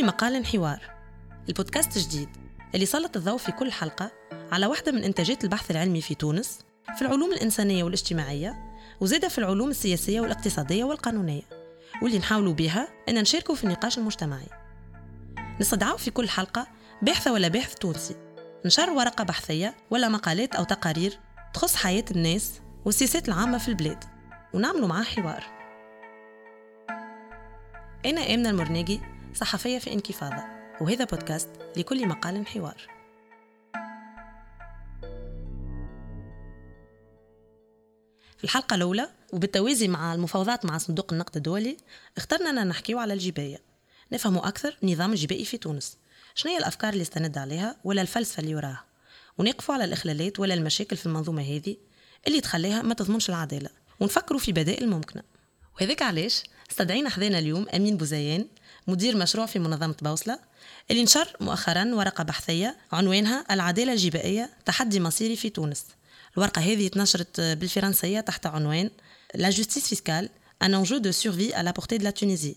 [0.00, 0.80] لكل مقال حوار
[1.48, 2.28] البودكاست الجديد
[2.74, 4.12] اللي سلط الضوء في كل حلقة
[4.52, 6.58] على واحدة من إنتاجات البحث العلمي في تونس
[6.96, 11.42] في العلوم الإنسانية والاجتماعية وزادة في العلوم السياسية والاقتصادية والقانونية.
[12.02, 14.46] واللي نحاولوا بها أن نشاركوا في النقاش المجتمعي.
[15.60, 16.66] نستدعوا في كل حلقة
[17.02, 18.16] باحثة ولا باحث تونسي.
[18.64, 21.18] نشر ورقة بحثية ولا مقالات أو تقارير
[21.54, 24.04] تخص حياة الناس والسياسات العامة في البلاد.
[24.54, 25.44] ونعملوا معاه حوار.
[28.06, 29.00] أنا آمنة المرناجي
[29.34, 30.44] صحفية في انكفاضة
[30.80, 33.00] وهذا بودكاست لكل مقال حوار.
[38.38, 41.76] في الحلقة الأولى وبالتوازي مع المفاوضات مع صندوق النقد الدولي
[42.16, 43.60] اخترنا أن نحكيو على الجباية.
[44.12, 45.96] نفهموا أكثر النظام الجبائي في تونس.
[46.34, 48.84] شنو هي الأفكار اللي استند عليها ولا الفلسفة اللي وراها؟
[49.38, 51.76] ونقفوا على الإخلالات ولا المشاكل في المنظومة هذه
[52.26, 53.70] اللي تخليها ما تضمنش العدالة.
[54.00, 55.22] ونفكروا في بدائل ممكنة.
[55.76, 58.46] وهذاك علاش استدعينا حذانا اليوم أمين بوزيان
[58.88, 60.38] مدير مشروع في منظمة بوصلة.
[60.90, 65.84] اللي نشر مؤخرا ورقة بحثية عنوانها العدالة الجبائية تحدي مصيري في تونس.
[66.36, 68.90] الورقة هذه تنشرت بالفرنسية تحت عنوان
[69.34, 70.28] la justice fiscale
[70.62, 72.56] un enjeu de survie pour la Tunisie.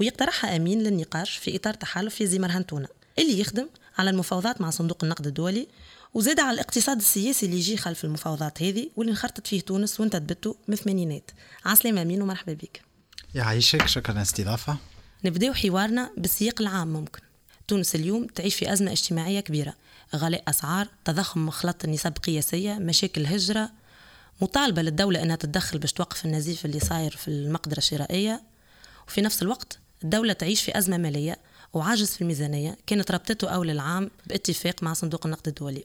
[0.00, 2.88] ويقترحها أمين للنقاش في إطار تحالف في زمر هنتونة
[3.18, 5.68] اللي يخدم على المفاوضات مع صندوق النقد الدولي
[6.14, 10.16] وزاد على الاقتصاد السياسي اللي يجي خلف المفاوضات هذه واللي انخرطت فيه تونس وانت
[10.46, 11.30] من الثمانينات.
[11.64, 12.82] عسلامة أمين ومرحبا بك.
[13.34, 14.76] يعيشك شكرا على الاستضافة
[15.24, 17.20] نبداو حوارنا بالسياق العام ممكن.
[17.68, 19.74] تونس اليوم تعيش في أزمة اجتماعية كبيرة.
[20.16, 23.70] غلاء أسعار تضخم مخلط النسب قياسية مشاكل هجرة
[24.42, 28.42] مطالبة للدولة أنها تتدخل باش توقف النزيف اللي صاير في المقدرة الشرائية.
[29.08, 31.38] وفي نفس الوقت الدولة تعيش في أزمة مالية
[31.72, 35.84] وعاجز في الميزانية كانت ربطته أول العام باتفاق مع صندوق النقد الدولي.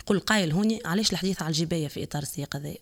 [0.00, 2.74] يقول قايل هوني علاش الحديث على الجباية في إطار السياق هذا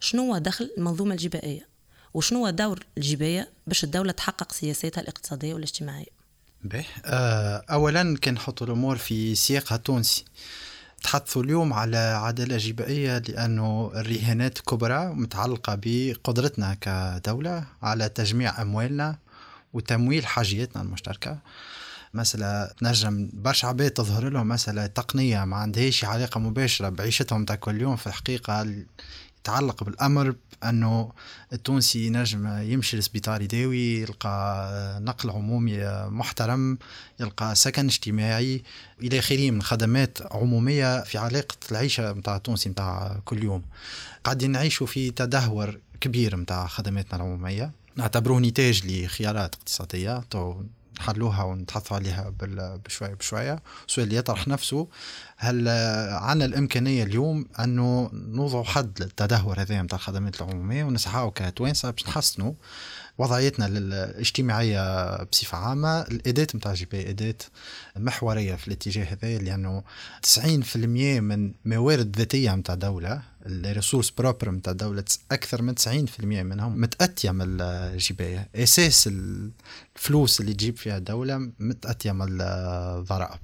[0.00, 1.69] شنو هو دخل المنظومة الجبائية؟
[2.14, 6.20] وشنو دور الجباية باش الدولة تحقق سياساتها الاقتصادية والاجتماعية؟
[6.64, 10.24] به آه، اولا نحط الأمور في سياقها التونسي.
[11.02, 19.18] تحدثوا اليوم على عدالة جبائية لأنه الرهانات كبرى متعلقة بقدرتنا كدولة على تجميع أموالنا
[19.72, 21.38] وتمويل حاجياتنا المشتركة.
[22.14, 27.80] مسألة تنجم برشا عباد تظهر لهم مسألة تقنية ما عندهاش علاقة مباشرة بعيشتهم تاع كل
[27.80, 27.96] يوم.
[27.96, 28.66] في الحقيقة
[29.40, 30.34] يتعلق بالأمر
[30.64, 31.12] انه
[31.52, 35.78] التونسي ينجم يمشي للسبيطار يداوي يلقى نقل عمومي
[36.08, 36.78] محترم
[37.20, 38.62] يلقى سكن اجتماعي
[39.02, 43.62] إلى آخره من خدمات عمومية في علاقة العيشة نتاع التونسي نتاع كل يوم.
[44.24, 47.70] قاعدين نعيشوا في تدهور كبير نتاع خدماتنا العمومية.
[47.96, 50.18] نعتبروه نتاج لخيارات اقتصادية
[51.00, 52.32] نحلوها ونتحدثوا عليها
[52.84, 53.62] بشويه بشوية.
[53.88, 54.88] السؤال اللي يطرح نفسه
[55.36, 55.68] هل
[56.08, 62.52] عندنا الإمكانية اليوم انه نوضع حد للتدهور هذا نتاع الخدمات العمومية ونسعاو كتوانسة باش نحسنوا
[63.18, 67.34] وضعيتنا الاجتماعية بصفة عامة الاداه نتاع الجباية اداه
[67.96, 69.82] محورية في الاتجاه هذا لأنه
[70.36, 75.84] 90% من موارد ذاتية نتاع دولة ال ressources propres نتاع الدولة أكثر من 90%
[76.20, 78.48] منهم متأتية من الجباية.
[78.56, 79.06] أساس
[79.96, 83.40] الفلوس اللي تجيب فيها الدولة متأتية من الضرائب.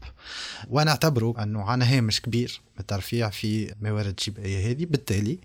[0.69, 4.85] ونعتبره أنه عنا هامش كبير بالترفيع في موارد الجباية هذه.
[4.85, 5.39] بالتالي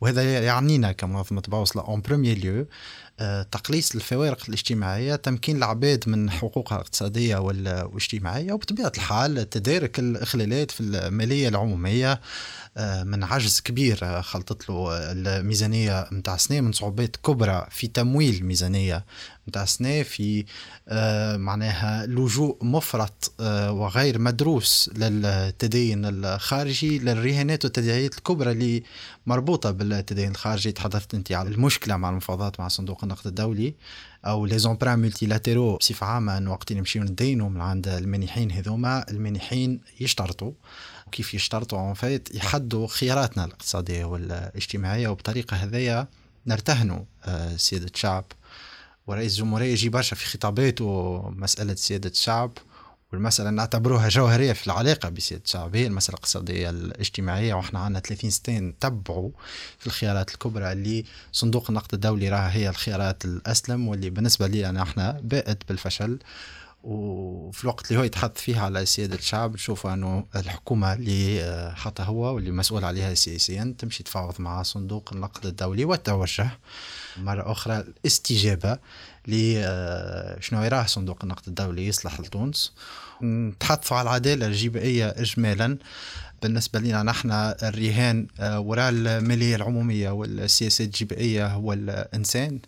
[0.00, 2.66] وهذا يعنينا كمنظمة بوصلة اون بروميي ليو
[3.52, 11.48] تقليص الفوارق الاجتماعية تمكين العباد من حقوقها الاقتصادية والاجتماعية وبطبيعة الحال تدارك الإخلالات في المالية
[11.48, 12.20] العمومية
[13.04, 19.04] من عجز كبير خلطت له الميزانية متاع سنة من صعوبات كبرى في تمويل الميزانية
[19.48, 20.44] متاع سنة في
[20.88, 28.82] آه، معناها لجوء مفرط آه، وغير مدروس للتدين الخارجي للرهانات والتداعيات الكبرى اللي
[29.26, 30.72] مربوطة بالتدين الخارجي.
[30.72, 33.74] تحدثت أنت على المشكلة مع المفاوضات مع صندوق النقد الدولي
[34.24, 40.52] أو les emprunts multilatéraux بصفة عامة وقت نمشيو ندينوا من عند المانحين هذوما المانحين يشترطوا
[41.08, 45.08] وكيف يشترطوا en fait يحدوا خياراتنا الاقتصادية والاجتماعية.
[45.08, 46.08] وبطريقة هذيا
[46.46, 48.24] نرتهنوا آه، سياده الشعب.
[49.06, 52.52] ورئيس الجمهورية يجي برشا في خطاباته مسألة سياده الشعب.
[53.12, 55.76] والمسألة نعتبروها جوهرية في العلاقة بسيادة الشعب.
[55.76, 57.54] هي المسألة الاقتصادية الاجتماعية.
[57.54, 59.30] وإحنا عندنا 30 سنة نتبعوا
[59.78, 63.88] في الخيارات الكبرى اللي صندوق النقد الدولي راها هي الخيارات الأسلم.
[63.88, 66.18] واللي بالنسبة لي أنا إحنا باءت بالفشل.
[66.82, 72.02] وفي الوقت اللي هو يتحدث فيها على سيادة الشعب نشوف أنه الحكومة اللي آه، حتى
[72.02, 76.50] هو واللي مسؤول عليها سياسيا تمشي تفاوض مع صندوق النقد الدولي وتوجه
[77.16, 78.78] مرة أخرى الاستجابة
[79.26, 82.72] لشنو آه، يراه صندوق النقد الدولي يصلح لتونس.
[83.22, 85.78] نتحدثوا على العدالة الجبائية إجمالا.
[86.42, 87.30] بالنسبة لنا نحن
[87.62, 92.60] الرهان آه، وراء المالية العمومية والسياسات الجبائية هو الإنسان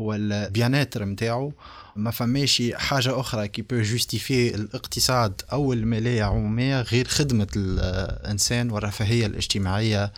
[0.00, 1.52] هو ال bien-être نتاعو
[1.96, 9.26] ما فماش حاجة أخرى qui peut justifier الاقتصاد أو المالية عمومية غير خدمة الإنسان والرفاهية
[9.26, 10.12] الاجتماعية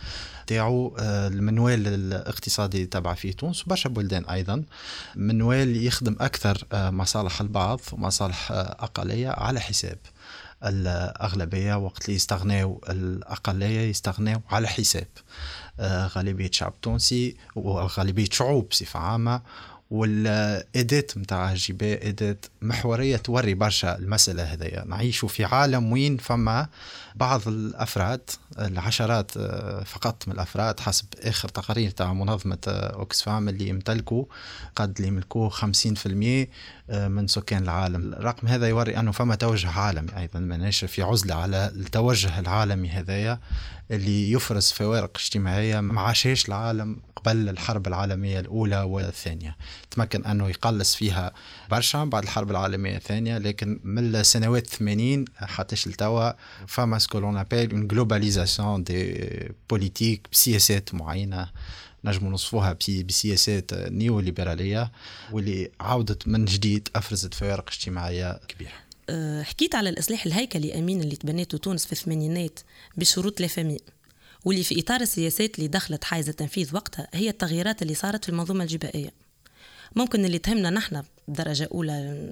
[0.47, 4.63] تاعو آه، المنوال الاقتصادي تبع في تونس وبرشا بلدان أيضا.
[5.15, 9.97] منوال يخدم أكثر آه، مصالح البعض ومصالح آه، أقلية على حساب
[10.65, 15.07] الأغلبية وقت اللي يستغناو الأقلية يستغناو على حساب
[15.81, 19.41] غالبية شعب تونسي وغالبية شعوب بصفة عامة.
[19.93, 24.85] والاداه نتاع الجباء اداه محورية توري برشا المسألة هذيا.
[24.85, 26.67] نعيشوا في عالم وين فما
[27.15, 28.21] بعض الأفراد
[28.59, 34.25] العشرات آه، فقط من الأفراد حسب آخر تقارير تاع منظمة آه، أوكسفام اللي يمتلكوا
[34.75, 36.49] قد اللي يملكوا 50%
[36.89, 38.13] آه، من سكان العالم.
[38.13, 43.39] الرقم هذا يوري أنه فما توجه عالمي أيضا ماناش في عزلة على التوجه العالمي هذايا
[43.91, 46.97] اللي يفرز فوارق اجتماعية ما عاشهاش العالم.
[47.25, 49.57] قبل الحرب العالمية الأولى والثانية.
[49.91, 51.33] تمكن أنه يقلص فيها
[51.71, 56.31] برشا بعد الحرب العالمية الثانية لكن من السنوات الثمانين حتى لتوا
[56.67, 59.29] فما ce que l'on appelle une globalisation des
[59.69, 61.49] politiques بسياسات معينة.
[62.05, 62.77] نجموا نوصفوها
[63.07, 64.91] بسياسات نيو ليبرالية
[65.31, 68.71] واللي عودت من جديد أفرزت فوارق اجتماعية كبيرة.
[69.09, 72.59] أه، حكيت على الإصلاح الهيكلي أمين اللي تبنيته تونس في الثمانينات
[72.97, 73.77] بشروط لافامي
[74.45, 78.63] واللي في إطار السياسات اللي دخلت حيز التنفيذ وقتها هي التغييرات اللي صارت في المنظومة
[78.63, 79.13] الجبائية.
[79.95, 82.31] ممكن اللي تهمنا نحن بدرجة أولى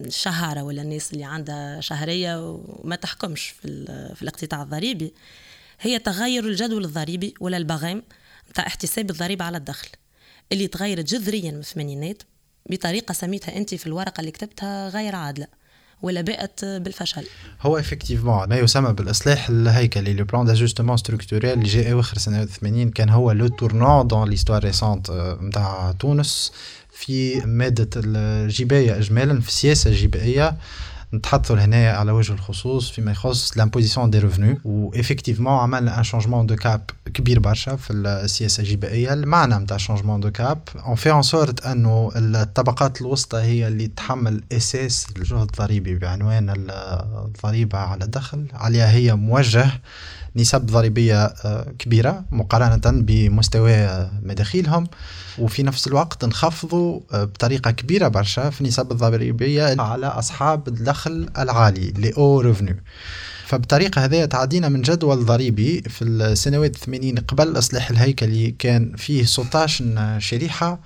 [0.00, 3.84] الشهرة ولا الناس اللي عندها شهرية وما تحكمش في,
[4.14, 5.14] في الاقتطاع الضريبي
[5.80, 8.02] هي تغير الجدول الضريبي ولا البغام
[8.48, 9.88] متاع احتساب الضريبة على الدخل
[10.52, 12.22] اللي تغيرت جذريا من الثمانينات
[12.70, 15.46] بطريقة سميتها أنت في الورقة اللي كتبتها غير عادلة.
[16.02, 17.24] ولا باءت بالفشل؟
[17.62, 22.90] هو effectivement ما يسمى بالإصلاح الهيكلي le plan d'ajustement structurel اللي جاء اواخر سنوات 80
[22.90, 25.10] كان هو le tournant dans l'histoire récente
[25.42, 26.52] نتاع تونس
[26.92, 30.56] في مادة الجباية اجمالا في السياسة الجبائيه
[31.14, 36.46] نتحدثوا هنا على وجه الخصوص فيما يخص l'imposition des revenus و effectivement عملنا un changement
[36.46, 36.80] de cap
[37.14, 39.12] كبير برشا في السياسة الجبائية.
[39.12, 44.42] المعنى نتاع changement de cap on fait en sorte أنه الطبقات الوسطى هي اللي تحمل
[44.52, 46.54] أساس الجهد الضريبي بعنوان
[47.24, 48.46] الضريبة على الدخل.
[48.54, 49.70] عليها هي موجه
[50.36, 54.86] نسب ضريبية آه، كبيرة مقارنة بمستوى مداخيلهم.
[55.38, 61.88] وفي نفس الوقت نخفضوا آه، بطريقة كبيرة برشا في النسب الضريبية على أصحاب الدخل العالي
[61.88, 62.74] les hauts revenus
[63.46, 70.16] فبطريقة هذه تعدينا من جدول ضريبي في السنوات الثمانين قبل الإصلاح الهيكلي كان فيه 16
[70.18, 70.80] شريحة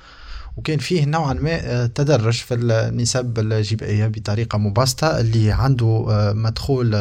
[0.56, 6.96] وكان فيه نوعا ما آه، تدرج في النسب الجبائية بطريقة مبسطة اللي عنده آه، مدخول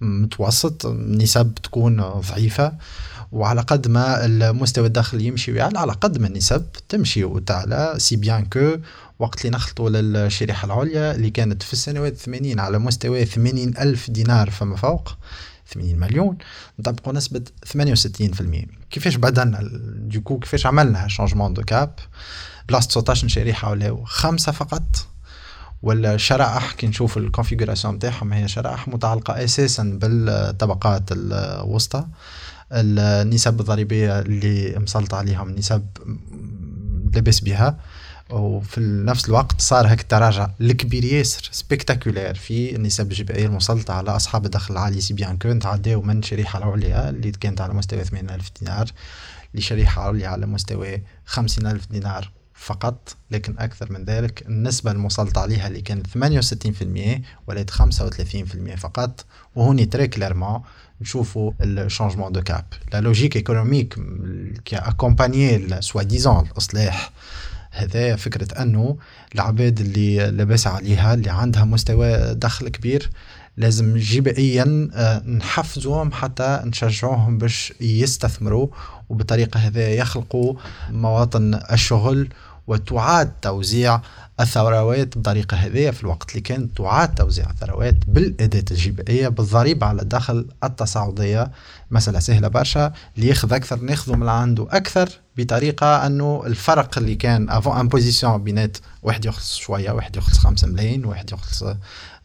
[0.00, 2.72] متوسط نسب تكون ضعيفة.
[3.32, 8.44] وعلى قد ما المستوى الدخل يمشي ويعلى على قد ما النسب تمشي وتعلى سي بيان
[8.44, 8.76] كو
[9.18, 14.50] وقت اللي نخلطوا للشريحة العليا اللي كانت في السنوات الثمانين على مستوى ثمانين ألف دينار
[14.50, 15.16] فما فوق
[15.72, 16.38] 80 مليون
[16.78, 17.42] نطبقوا نسبة
[17.76, 17.76] 68%
[18.90, 21.94] كيفاش بدلنا du coup كيفاش عملنا changement de cap
[22.68, 25.06] بلاصة 19 شريحة ولاو خمسة فقط
[25.82, 32.06] ولا الشرائح كي نشوف ال configuration نتاعهم هي شرائح متعلقة أساسا بالطبقات الوسطى.
[32.72, 35.86] النسب الضريبية اللي مسلط عليهم نسب
[37.14, 37.78] لاباس بها.
[38.30, 44.44] وفي نفس الوقت صار هيك التراجع الكبير ياسر spectaculaire في النسب الجبائية المسلطة على أصحاب
[44.44, 48.50] الدخل العالي si bien qu'on تعداو من شريحة العليا اللي كانت على مستوى 80 ألف
[48.60, 48.86] دينار
[49.54, 55.68] لشريحة عليا على مستوى 50 ألف دينار فقط لكن أكثر من ذلك النسبة المسلطة عليها
[55.68, 57.82] اللي كانت 68% ولات 35%
[58.76, 59.24] فقط
[59.56, 60.60] وهوني très clairement
[61.00, 63.94] نشوفوا ال changement de cap la logique économique
[64.64, 67.10] qui accompagnait soi-disant الاصلاح
[67.76, 68.96] هذا فكرة أنه
[69.34, 73.10] العباد اللي لاباس عليها اللي عندها مستوى دخل كبير
[73.56, 78.68] لازم جبائيا آه، نحفزوهم حتى نشجعوهم باش يستثمروا
[79.08, 80.54] وبطريقة هذا يخلقوا
[80.90, 82.28] مواطن الشغل
[82.66, 84.00] وتعاد توزيع
[84.40, 86.74] الثروات بطريقة هذه في الوقت اللي كان.
[86.74, 91.50] تعاد توزيع الثروات بالأداة الجبائية بالضريبة على الدخل التصاعدية.
[91.90, 95.08] مسألة سهلة برشا اللي ياخذ أكثر ناخذه من عنده أكثر.
[95.36, 101.04] بطريقة أنه الفرق اللي كان avant imposition بينات واحد يخلص شوية واحد يخلص خمسة ملايين
[101.04, 101.62] واحد يخلص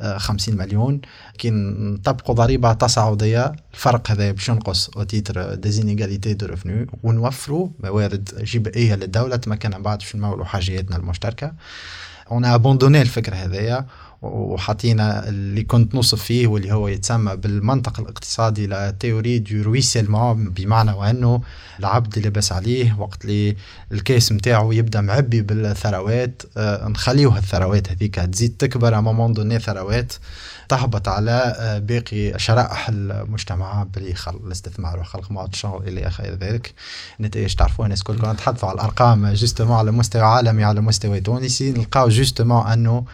[0.02, 1.02] آه، خمسين مليون.
[1.38, 3.52] كي نطبقوا ضريبة تصاعدية.
[3.74, 9.70] الفرق هذا باش ينقص au titre des inégalités de revenus ونوفروا موارد جبائية للدولة تمكن
[9.70, 11.52] بعد باش نمولوا حاجياتنا المشتركة.
[12.32, 13.86] on a abandonné الفكرة هذايا.
[14.22, 20.92] وحطينا اللي كنت نوصف فيه واللي هو يتسمى بالمنطق الاقتصادي la théorie du ruissellement بمعنى
[20.92, 21.42] وأنه
[21.80, 23.56] العبد لاباس عليه وقت اللي
[23.92, 28.16] الكيس نتاعو يبدأ معبي بالثروات آه نخليوها الثروات هذيك.
[28.16, 30.14] تزيد تكبر à un moment donné ثروات
[30.70, 36.74] تهبط على آه، باقي شرائح المجتمع خلق الاستثمار وخلق مواطن الشغل إلى آخر ذلك.
[37.20, 41.72] نتائج تعرفوها الناس الكل كنا نتحدثوا على الأرقام justement على مستوى عالمي على مستوى تونسي.
[41.72, 43.06] نلقاو justement أنه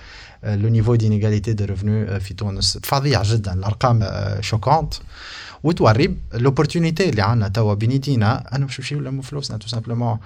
[0.43, 4.03] le niveau d'inégalité de revenus في تونس فظيع جدا الارقام
[4.41, 4.93] choquantes
[5.63, 10.17] و toute l'opportunité اللي عندنا توا بين يدينا انه باش نمشيو نلموا فلوسنا tout simplement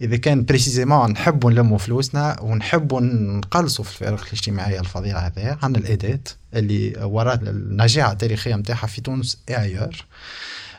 [0.00, 6.20] اذا كان précisément نحبوا نلموا فلوسنا ونحبوا نقلصوا في الفارق الاجتماعيه الفظيعه هذه عندنا الاداه
[6.54, 10.04] اللي ورات النجاعه التاريخيه نتاعها في تونس ailleurs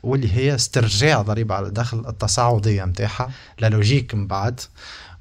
[0.03, 4.59] واللي هي استرجاع ضريبه على الدخل التصاعديه نتاعها la logique من بعد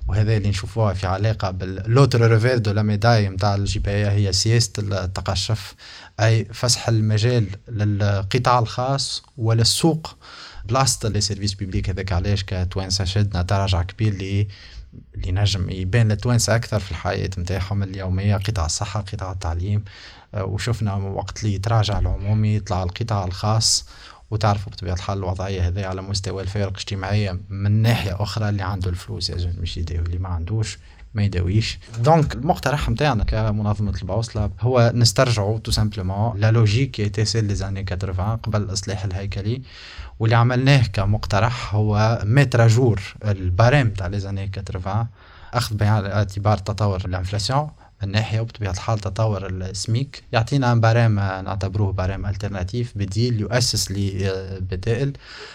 [0.09, 4.73] وهذا اللي نشوفوها في علاقة ب l'autre revers de la médaille نتاع الجبايه هي سياسه
[4.79, 5.75] التقشف
[6.21, 10.17] أي فسح المجال للقطاع الخاص وللسوق.
[10.65, 14.49] بلاصة les services publics هذاك علاش كتوانسه شدنا تراجع كبير اللي
[15.15, 19.85] اللي نجم يبان للتوانسه أكثر في الحياة نتاعهم اليومية قطاع الصحة قطاع التعليم.
[20.35, 23.85] وشفنا وقت اللي يتراجع العمومي يطلع القطاع الخاص
[24.31, 29.31] وتعرفوا بطبيعة الحال الوضعية هذه على مستوى الفارق الاجتماعية من ناحية أخرى اللي عنده الفلوس
[29.31, 30.79] يجب مش يداوي اللي ما عندوش
[31.15, 31.79] ما يداويش.
[31.99, 37.55] donc المقترح نتاعنا كمنظمة البوصلة هو نسترجعوا tout simplement la logique qui était celle des
[37.55, 39.63] années 80 قبل الاصلاح الهيكلي.
[40.19, 45.07] واللي عملناه كمقترح هو mettre à jour ال barème تاع les années 80
[45.55, 47.71] أخذ بعين الاعتبار تطور ال inflation.
[48.03, 55.13] من ناحية وبطبيعة الحال تطور السميك يعطينا barème نعتبروه barème alternatif بديل يؤسس لبدائل.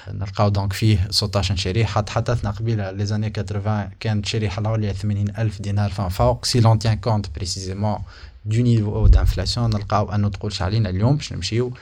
[0.08, 5.62] نلقاو donc فيه 16 شريحة تحدثنا قبيلة les années 80 كانت الشريحه العليا 80 ألف
[5.62, 6.46] دينار فما فوق.
[6.46, 8.00] si l'on tient compte précisément
[8.46, 11.74] du niveau d'inflation نلقاو انه تقولش علينا اليوم باش نمشيو.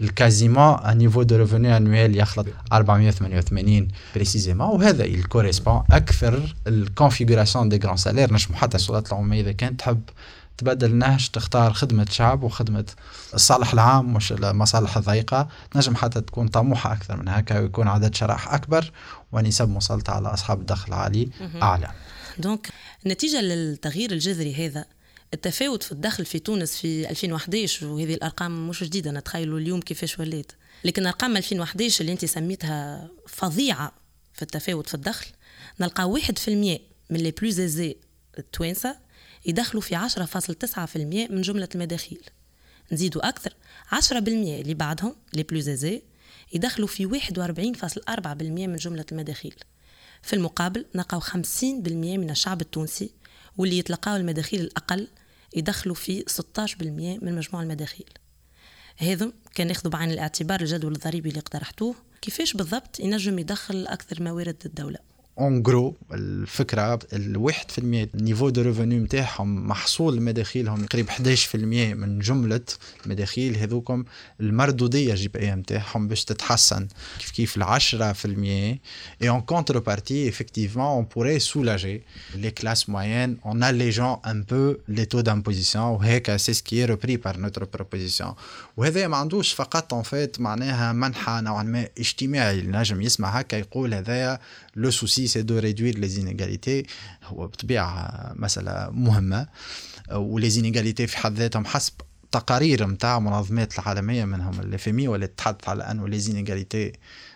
[0.00, 6.73] ال quasiment un niveau de revenu annuel يخلط 488 précisément وهذا اللي correspond أكثر ال
[6.73, 10.00] configuration des grands salaires نجمو حتى السلطات العمومية إذا كانت تحب
[10.58, 12.84] تبدل نهج تختار خدمة شعب وخدمة
[13.34, 15.48] الصالح العام مش المصالح الضيقة.
[15.76, 18.92] نجم حتى تكون طموحة أكثر من هكا ويكون عدد شرائح أكبر
[19.32, 21.28] ونسب مسلطة على أصحاب الدخل العالي
[21.62, 21.90] أعلى.
[22.38, 22.68] donc
[23.06, 24.84] نتيجة للتغيير الجذري هذا
[25.36, 30.52] التفاوت في الدخل في تونس في 2011 وهذه الأرقام مش جديدة نتخيلوا اليوم كيفاش ولات
[30.84, 33.92] لكن أرقام 2011 اللي أنت سميتها فظيعة
[34.32, 35.26] في التفاوت في الدخل
[35.80, 36.48] نلقى 1%
[37.10, 37.96] من les plus aisés
[38.38, 38.96] التوانسة
[39.46, 40.96] يدخلوا في 10.9%
[41.32, 42.20] من جملة المداخيل.
[42.92, 43.54] نزيدوا أكثر
[43.94, 46.02] 10% اللي بعدهم les plus aisés
[46.52, 49.54] يدخلوا في 41.4% من جملة المداخيل.
[50.22, 53.10] في المقابل نلقاو 50% من الشعب التونسي
[53.56, 55.08] واللي يتلقاو المداخيل الأقل
[55.56, 58.10] يدخلوا في 16% من مجموع المداخيل.
[58.96, 61.94] هذا كان ياخذوا بعين الاعتبار الجدول الضريبي اللي اقترحتوه.
[62.22, 64.98] كيفاش بالضبط ينجم يدخل أكثر موارد الدولة؟
[65.40, 72.18] en gros الفكرة الواحد في المية niveau de revenu نتاعهم محصول مداخيلهم قريب 11% من
[72.18, 72.60] جملة
[73.04, 74.04] المداخيل هذوكم.
[74.40, 76.88] المردودية الجبائيه نتاعهم باش تتحسن.
[77.18, 78.26] كيف كيف ال 10%
[79.22, 82.02] et en contrepartie effectivement on pourrait soulager
[82.42, 85.76] les classes moyennes en allégeant un peu les taux d'imposition.
[85.76, 88.34] وهيك c'est ce qui est repris par notre proposition
[88.76, 92.62] وهذا ما عندوش فقط en fait معناها منحى نوعا ما اجتماعي.
[92.62, 94.38] نجم يسمع هكا يقول هذايا
[94.76, 96.86] le souci c'est de réduire les inégalités
[97.24, 99.46] هو بطبيعة مسألة مهمة.
[100.12, 101.92] و les inégalités في حد ذاتهم حسب
[102.32, 106.92] تقارير نتاع منظمات العالمية منهم ال FMI واللي تتحدث على أنه les inégalités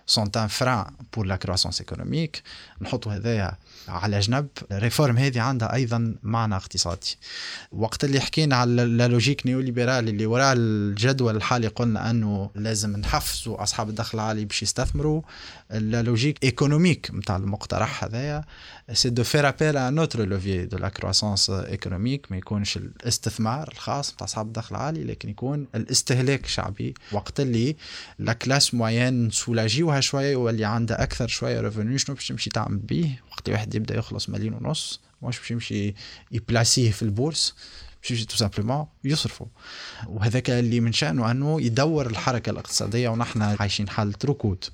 [0.07, 2.43] sont un frein pour la croissance économique
[2.81, 3.57] نحطوا هذايا
[3.89, 4.49] على جنب.
[4.73, 7.17] ال réforme هذه عندها أيضا معنى اقتصادي.
[7.73, 13.63] وقت اللي حكينا على la logique néolibérale اللي وراء الجدول الحالي قلنا أنه لازم نحفزوا
[13.63, 15.23] أصحاب الدخل العالي باش يستثمروا.
[15.71, 18.45] la logique économique نتاع المقترح هذايا
[18.93, 23.69] c'est de faire appel à un autre levier de la croissance économique ما يكونش الاستثمار
[23.73, 26.95] الخاص نتاع اصحاب الدخل العالي لكن يكون الاستهلاك الشعبي.
[27.13, 27.77] وقت اللي
[28.19, 33.23] la classe moyenne نسولاجيوها شوية واللي عندها أكثر شوية revenu شنو باش تمشي تعمل بيه؟
[33.33, 35.95] وقت واحد يبدأ يخلص مليون ونص مش باش يمشي
[36.33, 37.55] يبلاسيه في ال bourse؟
[38.11, 39.47] باش tout simplement يصرفوا.
[40.07, 44.65] وهذاك اللي من شأنه أنه يدور الحركة الاقتصادية ونحن عايشين حالة ركود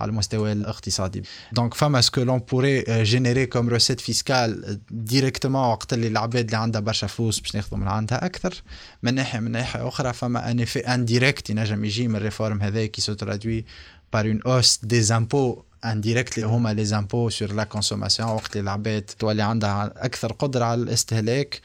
[0.00, 1.22] على المستوى الاقتصادي.
[1.52, 6.56] donc فما ce que l'on pourrait générer comme recettes fiscales directement وقت اللي العباد اللي
[6.56, 8.62] عندها برشا فلوس باش ناخذوا من عندها أكثر؟
[9.02, 12.86] من ناحيه من ناحية أخرى فما un effet indirect ينجم يجي من ال réforme هذا
[12.86, 13.64] qui se traduit
[14.12, 18.60] par une hausse des impôts indirects اللي هما les impôts sur la consommation وقت اللي
[18.60, 21.60] العباد تولي عندها أكثر قدرة على الاستهلاك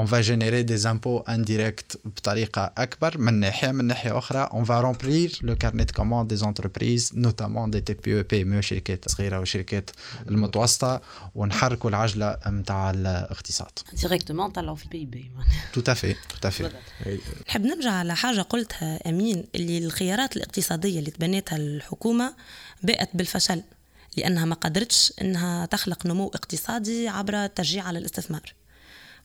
[0.00, 4.80] on va générer des impôts indirects بطريقة أكبر من ناحية من ناحية أخرى on va
[4.80, 9.90] remplir le carnet de commande des entreprises notamment des TPE PME شركات صغيرة وشركات
[10.28, 11.00] المتوسطة
[11.34, 13.70] ونحركوا العجلة نتاع الاقتصاد.
[13.92, 15.30] directement طلعوا في ال PIB
[15.74, 16.72] tout à fait tout à fait.
[17.48, 22.34] نحب نرجع على حاجة قلتها أمين اللي الخيارات الاقتصادية اللي تبنتها الحكومة
[22.82, 23.62] باءت بالفشل
[24.16, 28.57] لأنها ما قدرتش أنها تخلق نمو اقتصادي عبر التشجيع على الاستثمار.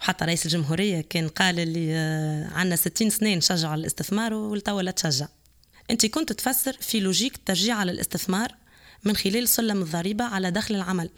[0.02, 5.28] وحتى رئيس الجمهورية كان قال اللي آه، عندنا 60 سنة نشجع الاستثمار ولتوا لا تشجع.
[5.92, 8.56] أنت كنت تفسر في logique التشجيع على الاستثمار
[9.04, 11.10] من خلال سلم الضريبة على دخل العمل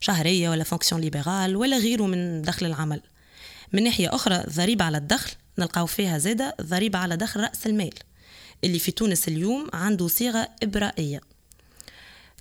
[0.00, 3.02] شهرية ولا fonction libérale ولا غيره من دخل العمل.
[3.72, 7.94] من ناحية أخرى الضريبة على الدخل نلقاو فيها زادة الضريبة على دخل رأس المال
[8.64, 11.20] اللي في تونس اليوم عنده صيغة إبرائية.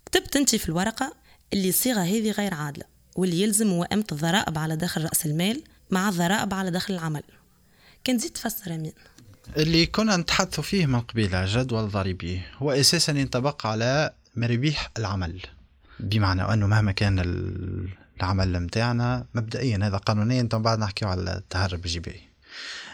[0.05, 1.13] كتبت انت في الورقة
[1.53, 2.85] اللي الصيغة هذه غير عادلة.
[3.15, 7.23] واللي يلزم موائمه الضرائب على دخل رأس المال مع الضرائب على دخل العمل.
[8.03, 8.93] كان تزيد تفسر أمين.
[9.57, 12.41] اللي كنا نتحدثوا فيه من قبيل جدول ضريبي.
[12.57, 15.41] هو أساسا ينطبق على مرابيح العمل.
[15.99, 17.19] بمعنى أنه مهما كان
[18.19, 22.28] العمل متاعنا مبدئيا هذا قانونيا بعد نحكيو على التهرب الجبائي.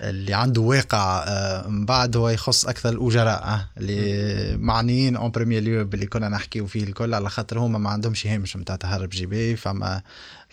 [0.02, 5.62] اللي عنده واقع آه، من بعد هو يخص أكثر الأجراء آه، اللي معنيين en premier
[5.62, 9.56] lieu باللي كنا نحكيو فيه الكل على خاطر هما ما عندهمش هامش نتاع تهرب جبائي
[9.56, 10.02] فما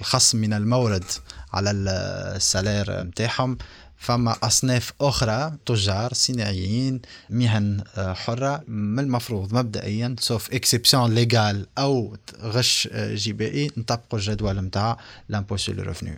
[0.01, 1.05] الخصم من المورد
[1.53, 3.59] على ال salaire نتاعهم
[4.03, 12.17] فما أصناف أخرى تجار صناعيين مهن آه، حرة من المفروض مبدئيا sauf exception légale أو
[12.41, 16.13] غش آه، جبائي نطبقوا الجدول نتاع l'impôt sur le revenu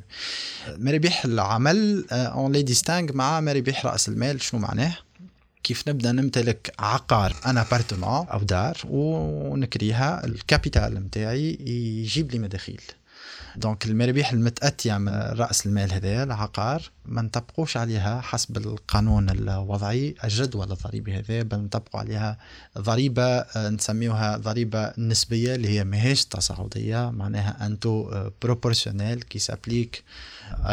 [0.68, 4.96] مربح العمل on les distingue مع مربح رأس المال شنو معناه؟
[5.62, 12.82] كيف نبدأ نمتلك عقار un appartement أو دار ونكريها ال capital نتاعي يجيب لي مداخيل.
[13.56, 20.72] donc المرابح المتأتية من رأس المال هذا العقار ما نطبقوش عليها حسب القانون الوضعي الجدول
[20.72, 22.38] الضريبي هذا بل نطبقوا عليها
[22.78, 28.10] ضريبة آه، نسميوها ضريبة نسبية اللي هي ماهيش تصاعدية معناها أنتو
[28.42, 30.04] proportionnelle qui s'applique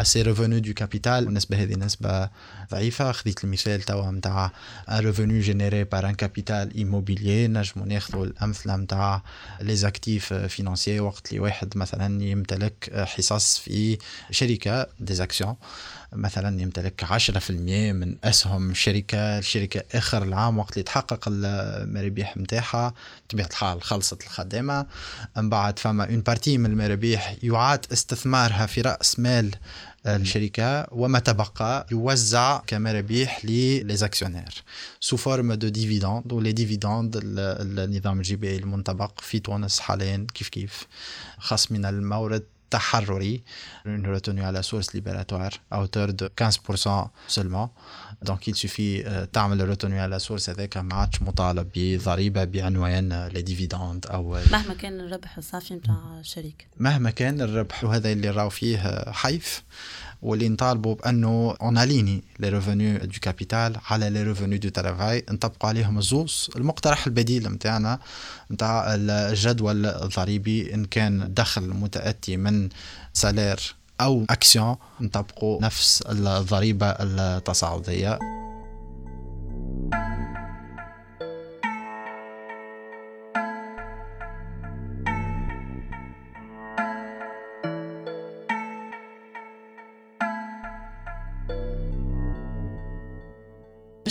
[0.02, 2.28] ces revenus de capital النسبة هذه نسبة
[2.70, 4.52] ضعيفة خذيت المثال توا نتاع
[4.88, 9.22] un revenu généré par un capital immobilier نجمو ناخذوا الأمثلة نتاع
[9.60, 13.98] les actifs financiers وقت اللي واحد مثلا يمتلك حصص في
[14.30, 15.56] شركة des actions
[16.12, 22.94] مثلا يمتلك 10% من أسهم شركة الشركة آخر العام وقت اللي تحقق المرابح نتاعها
[23.28, 24.86] بطبيعه الحال خلصت الخدامه
[25.36, 29.50] من بعد فما une partie من المرابح يعاد استثمارها في رأس مال
[30.06, 34.62] الشركة وما تبقى يوزع كمرابيح لل actionnaires
[35.00, 40.86] sous forme de dividendes و les dividendes النظام الجبائي المنطبق في تونس حاليا كيف كيف.
[41.38, 43.42] خصم من المورد تحرري
[43.86, 47.68] une retenue à la source libératoire à hauteur de 15% seulement.
[48.28, 53.42] Donc il suffit تعمل retenue à la source هذاك ما عادش مطالب بضريبه بعنوان les
[53.42, 59.04] dividendes أو مهما كان الربح الصافي نتاع الشركة مهما كان الربح وهذا اللي راهو فيه
[59.12, 59.62] حيف.
[60.22, 65.24] واللي نطالبوا بأنه on aligne les revenus du capital على les revenus du travail.
[65.30, 67.98] نطبقوا عليهم الزوز المقترح البديل نتاعنا
[68.50, 72.68] نتاع الجدول الضريبي إن كان دخل متأتي من
[73.12, 78.18] salaire أو أكسيون نطبقوا نفس الضريبة التصاعدية.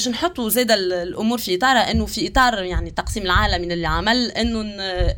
[0.02, 4.62] باش نحطوا زاد الأمور في إطار إنه في إطار يعني التقسيم العالمي اللي عمل إنه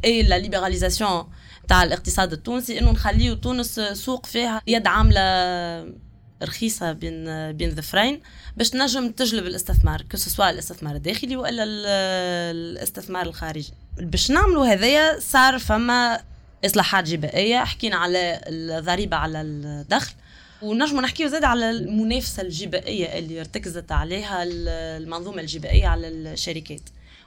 [0.05, 1.23] et la libéralisation
[1.67, 5.93] تاع الاقتصاد التونسي إنه نخليو تونس سوق فيها يد عاملة
[6.43, 8.21] رخيصة بين بين ظفرين
[8.57, 13.73] باش تنجم تجلب الاستثمار que ce soit الاستثمار الداخلي وإلا الاستثمار الخارجي.
[13.97, 16.19] باش نعملوا هذايا صار فما
[16.65, 20.13] إصلاحات جبائية حكينا على الضريبة على الدخل
[20.63, 26.81] ونجم نحكيو زاد على المنافسة الجبائية اللي ارتكزت عليها المنظومة الجبائية على الشركات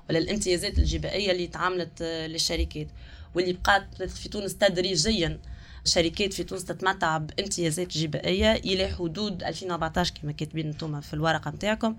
[0.09, 2.87] ولا الامتيازات الجبائية اللي تعاملت للشركات.
[3.35, 5.39] واللي بقات في تونس تدريجيا
[5.85, 11.97] شركات في تونس تتمتع بامتيازات جبائية إلى حدود 2014 كما كاتبين أنتم في الورقة نتاعكم.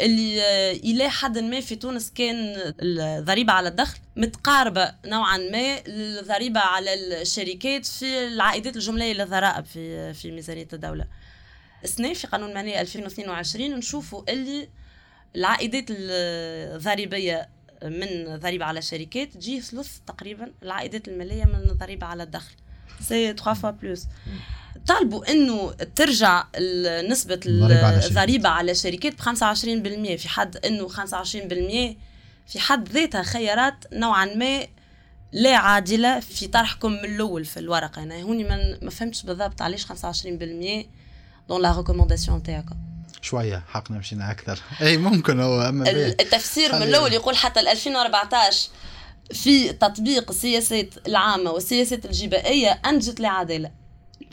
[0.00, 6.94] اللي إلى حد ما في تونس كان الضريبة على الدخل متقاربة نوعا ما للضريبه على
[6.94, 11.06] الشركات في العائدات الجملية للضرائب في في ميزانية الدولة.
[11.84, 14.68] السنة في قانون المالية 2022 نشوفوا اللي
[15.36, 17.48] العائدات الضريبية
[17.82, 22.54] من ضريبة على الشركات تجي ثلث تقريبا العائدات المالية من الضريبه على الدخل.
[23.00, 24.06] سي 3 فوا بلوس
[24.88, 26.44] طالبوا إنه ترجع
[27.08, 30.94] نسبة الضريبة على الشركات ب 25% في حد إنه 25%
[32.46, 34.66] في حد ذاتها خيارات نوعا ما
[35.32, 38.44] لا عادلة في طرحكم من الأول في الورقة أنا هوني
[38.82, 39.92] ما فهمتش بالضبط علاش 25%
[41.48, 42.76] دون لا ريكومونداسيون تاعكم
[43.22, 44.58] شوية حقنا مشينا أكثر.
[44.82, 48.68] إي ممكن هو أما التفسير من الأول يقول حتى 2014
[49.32, 53.70] في تطبيق السياسات العامة والسياسات الجبائية أنجت العداله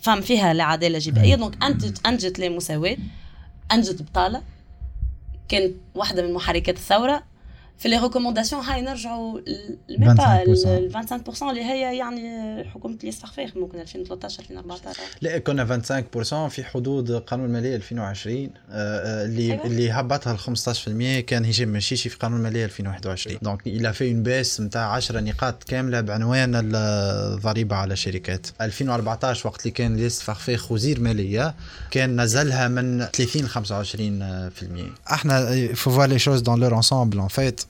[0.01, 2.97] فهم فيها العداله الجبائيه دونك انتج انجت لمساواه
[3.71, 4.41] انجت بطالة.
[5.49, 7.23] كانت واحدة من محركات الثورة.
[7.77, 9.39] في لي ريكومونداسيون هاي نرجعوا
[9.89, 16.63] ال 25% اللي هي يعني حكومة إلياس الفخفاخ ممكن 2013 2014 لا كنا 25% في
[16.63, 19.65] حدود قانون الماليه 2020 آه، آه، اللي أيوة.
[19.65, 24.13] اللي هبطها ل 15% كان هشام مشيشي في قانون الماليه 2021 donc il y a
[24.13, 28.47] eu une baisse نتاع 10 نقاط كاملة بعنوان الضريبه على الشركات.
[28.61, 31.55] 2014 وقت اللي كان إلياس الفخفاخ وزير مالية
[31.91, 33.49] كان نزلها من 30 ل
[35.07, 37.64] 25% إحنا faut voir les choses dans leur ensemble en fait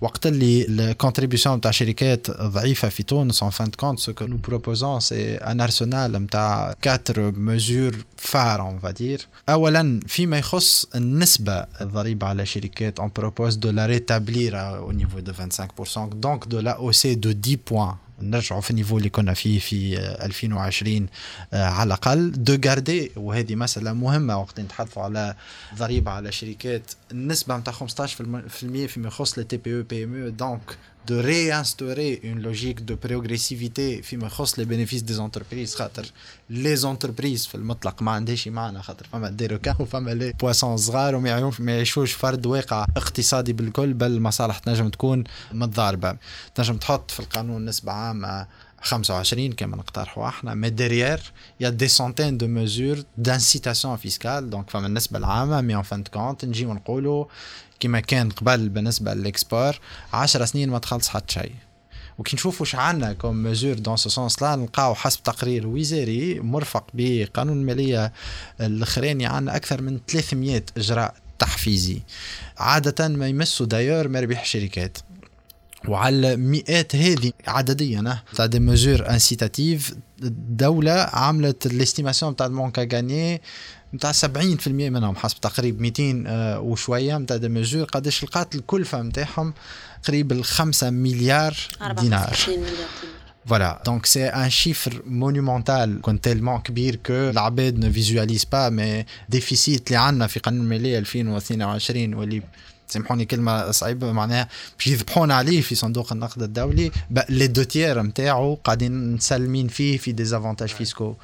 [0.00, 4.26] وقت اللي ال contribution تاع شركات ضعيفة في تونس en fin de compte ce que
[4.26, 10.86] nous proposons c'est un arsenal نتاع 4 mesures phares on va dire اولا فيما يخص
[10.94, 16.60] النسبة الضريبة على شركات on propose de la rétablir au niveau de 25% donc de
[16.60, 21.06] la hausser de 10 points نرجعوا في ال niveau اللي كنا فيه في 2020
[21.52, 22.32] آه، على الأقل.
[22.32, 25.34] de garder وهذه مسألة مهمة وقت نتحدثوا على
[25.74, 26.82] ضريبة على شركات
[27.12, 32.94] النسبة نتاع 15% فيما يخص les TPE ou PME donc de réinstaurer une logique de
[32.94, 35.74] progressivité فيما يخص les bénéfices des entreprises.
[35.74, 36.04] خاطر
[36.50, 41.14] les entreprises في المطلق ما عندهاش معنى خاطر فما des requins وفما les poissons صغار
[41.14, 46.16] وما يعيشوش فرد واقع اقتصادي بالكل بل المصالح تنجم تكون متضاربة.
[46.54, 48.46] تنجم تحط في القانون نسبة عامة
[48.82, 54.70] 25 كما نقترحوا إحنا mais derrière y a des centaines de mesures d'incitation fiscale donc
[54.70, 57.24] فما النسبة العامة mais en fin de compte نجيو نقولوا
[57.82, 59.78] كما كان قبل بالنسبة لل export
[60.12, 61.52] 10 سنين ما تخلص حتى شيء
[62.18, 68.12] وكي نشوفوا عندنا comme mesures dans ce sens-là نلقاو حسب تقرير وزاري مرفق بقانون المالية
[68.60, 72.02] الاخراني عندنا أكثر من 300 إجراء تحفيزي.
[72.58, 74.98] عادة ما يمسوا d'ailleurs مربح الشركات.
[75.88, 82.88] وعلى المئات هذه عدديا تاع des mesures incitatives الدولة عملت ال estimation تاع ال manque
[82.92, 83.40] à gagner
[83.94, 87.84] نتاع 70% منهم حسب تقريب 200 آه، وشوية نتاع des mesures.
[87.84, 89.54] قداش لقات الكلفه نتاعهم
[90.08, 91.56] قريب ال 5 مليار
[92.00, 92.36] دينار.
[93.86, 99.86] donc c'est un chiffre monumental qu'on tellement كبير que العباد ne visualisent pas mais déficit
[99.86, 102.42] اللي عندنا في قانون الماليه 2022 واللي
[102.88, 106.90] سامحوني كلمة صعيبة معناها باش يذبحونا عليه في صندوق النقد الدولي
[107.28, 111.14] les deux tiers نتاعو قاعدين مسلمين فيه في des avantages fiscaux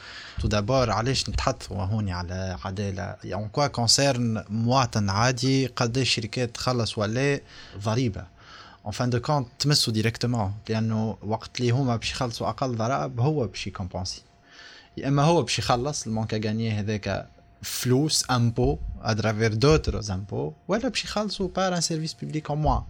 [0.40, 6.98] tout d'abord علاش نتحدثوا هوني على عدالة؟ يعني quoi concerne مواطن عادي قداش الشركات تخلص
[6.98, 7.40] ولا
[7.85, 8.24] ضريبة؟
[8.85, 13.46] en fin de compte تمسوا directement لأنه وقت اللي هما باش يخلصوا أقل ضرائب هو
[13.46, 14.22] باش ي compenser.
[14.96, 17.27] يا إما هو باش يخلص ال manque à gagner هذاك
[17.62, 22.83] فلوس impôt à travers d'autres impôts ولا باش يخلصوا par un service public en moins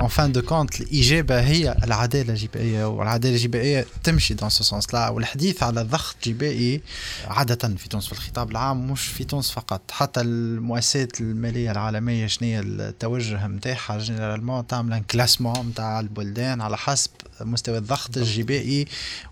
[0.00, 5.62] en fin de compte الاجابه هي العدالة الجبائية والعدالة الجبائية تمشي dans ce sens-là والحديث
[5.62, 6.80] على الضغط الجبائي
[7.26, 9.90] عادة في تونس في الخطاب العام مش في تونس فقط.
[9.90, 17.78] حتى المؤسسات المالية العالمية شنو التوجه نتاعها généralement تعمل classement نتاع البلدان على حسب مستوى
[17.78, 18.86] الضغط الجبائي.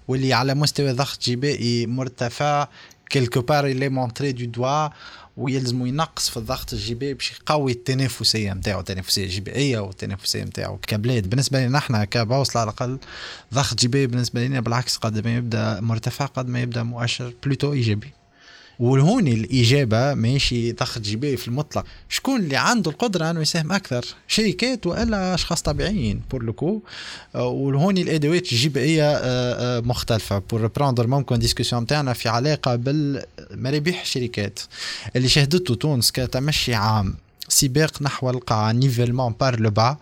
[0.09, 2.68] واللي على مستوى ضغط جبائي مرتفع
[3.11, 4.88] quelque part il est montré du doigt
[5.37, 11.31] ويلزمو ينقص في الضغط الجبائي باش يقوي التنافسية نتاعو التنافسية الجبائية والتنافسية نتاعو كبلاد.
[11.31, 12.99] بالنسبة لنا إحنا كبوصله على الأقل
[13.55, 18.15] ضغط جبائي بالنسبة لنا بالعكس قد ما يبدأ مرتفع قد ما يبدأ مؤشر plutôt إيجابي.
[18.78, 21.84] وهوني الإجابة ماشي ضغط جبائي في المطلق.
[22.08, 26.83] شكون اللي عنده القدرة إنه يساهم أكثر؟ شركات وإلا أشخاص طبيعيين pour le coup
[27.34, 30.38] وهوني الأدوات الجبائيه آه، مختلفة.
[30.38, 34.60] pour prendre ممكن discussion نتاعنا في علاقة بالمرابح الشركات
[35.16, 37.14] اللي شهدته تونس كتمشي عام.
[37.48, 39.96] سباق نحو القاع nivellement par le bas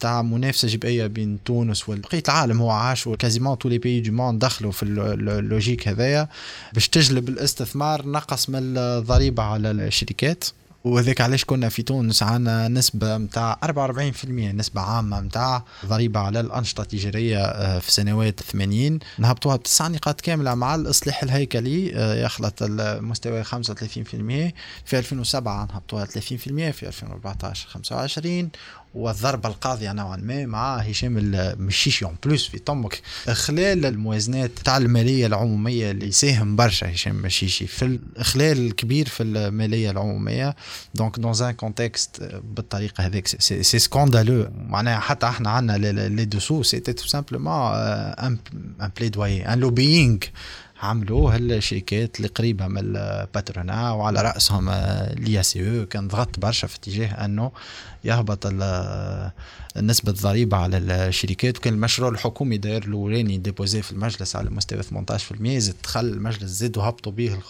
[0.00, 4.12] تاع منافسة جبائية بين تونس وبقيه العالم هو عاش و quasiment tous les pays du
[4.12, 6.28] monde دخلوا في ال logique هذايا
[6.72, 10.44] باش تجلب الاستثمار نقص من الضريبة على الشركات.
[10.84, 16.82] وهذاك علاش كنا في تونس عندنا نسبة متاع 44% نسبة عامة متاع ضريبة على الأنشطة
[16.82, 23.44] التجارية آه، في سنوات 80 نهبطوها بتسع نقاط كاملة مع الإصلاح الهيكلي آه، يخلط المستوى
[23.44, 23.48] 35%
[24.84, 26.08] في 2007 نهبطوها 30%
[26.70, 28.50] في 2014 25
[28.94, 33.02] والضربة القاضية نوعا ما مع هشام المشيشي en plus في طمك.
[33.32, 39.90] خلال الموازنات تاع المالية العمومية اللي يساهم برشا هشام المشيشي في الاخلال الكبير في المالية
[39.90, 40.56] العمومية.
[40.94, 45.76] donc dans un contexte بالطريقة هذيك c'est scandaleux معناها حتى إحنا عندنا
[46.08, 48.38] les dessous c'était tout simplement un
[48.96, 50.18] plaidoyer un lobbying
[50.82, 54.70] عملوه الشركات اللي قريبة من ال patronat وعلى رأسهم
[55.16, 55.86] لي سي أو.
[55.86, 57.52] كان ضغط برشا في اتجاه أنه
[58.04, 58.46] يهبط
[59.76, 61.58] نسبة الضريبة على الشركات.
[61.58, 64.86] وكان المشروع الحكومي داير الأولاني déposé في المجلس على مستوى 18%
[65.58, 67.42] زاد دخل المجلس زاد وهبطوا به ال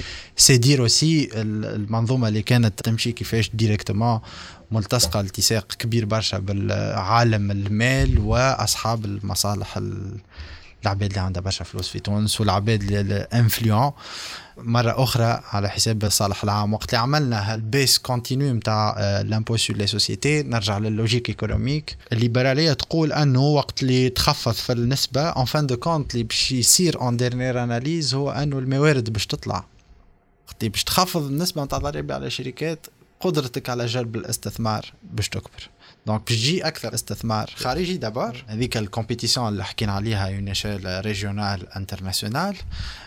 [0.00, 0.02] 15%
[0.36, 4.20] c'est dire aussi المنظومة اللي كانت تمشي كيفاش directement
[4.70, 9.78] ملتصقة التصاق كبير برشا بالعالم المال وأصحاب المصالح
[10.84, 13.92] العباد اللي عندها برشا فلوس في تونس والعباد ال influence
[14.56, 19.76] مرة أخرى على حساب صالح العام وقت اللي عملنا هال baisse continue نتاع l'impôt sur
[19.76, 25.44] les sociétés نرجع لل logique économique الليبرالية تقول أنه وقت اللي تخفض في النسبة en
[25.44, 29.64] fin de compte اللي باش يصير en dernière analyse هو أنه الموارد باش تطلع.
[30.46, 32.86] وقت اللي باش تخفض النسبة نتاع الضريبة على الشركات
[33.20, 35.68] قدرتك على جلب الاستثمار باش تكبر.
[36.06, 41.04] donc باش تجي أكثر استثمار خارجي d'abord هذيك ال compétition اللي حكينا عليها en échelle
[41.04, 42.56] régionale internationale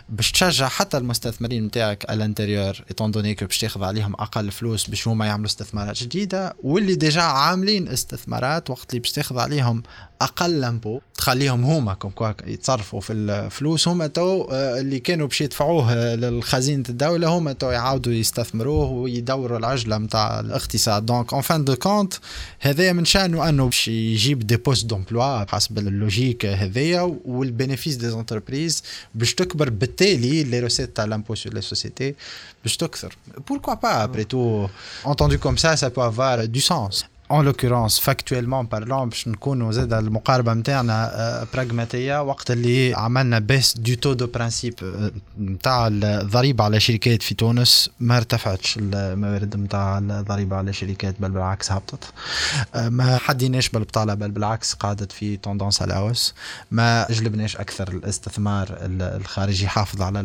[0.10, 4.90] باش تشجع حتى المستثمرين نتاعك à l'intérieur étant donné que باش تاخذ عليهم أقل فلوس
[4.90, 9.84] باش هما يعملوا استثمارات جديده واللي déjà عاملين استثمارات وقت اللي باش تاخذ عليهم
[10.22, 16.16] أقل l'impôt تخليهم هما comme quoi يتصرفوا في الفلوس هما تو اللي كانوا باش يدفعوه
[16.16, 22.14] للخزينه الدولة هما تو يعاودوا يستثمروه ويدوروا العجله نتاع الاقتصاد donc en fin de compte
[22.88, 27.96] هذايا من شأنه أنه باش يجيب des postes d'emploi حسب ال logique هذايا وال bénéfices
[27.96, 28.84] des entreprises
[29.16, 32.16] باش تكبر بالتالي les recettes تاع l'impôt sur les sociétés
[32.64, 33.18] باش تكثر.
[33.48, 34.68] pourquoi pas après tout
[35.06, 37.06] entendu comme ça ça peut avoir du sens.
[37.30, 43.94] En l'occurrence factuellement parlant باش نكونوا زاد المقاربة نتاعنا براغماتيه وقت اللي عملنا baisse du
[43.94, 44.74] taux de principe
[45.40, 51.72] نتاع الضريبة على شركات في تونس ما ارتفعتش الموارد نتاع الضريبة على شركات بل بالعكس
[51.72, 52.04] هبطت.
[52.76, 56.34] ما حديناش بالبطاله بل بالعكس قعدت في tendance à la hausse.
[56.72, 60.22] ما جلبناش أكثر الاستثمار الخارجي حافظ على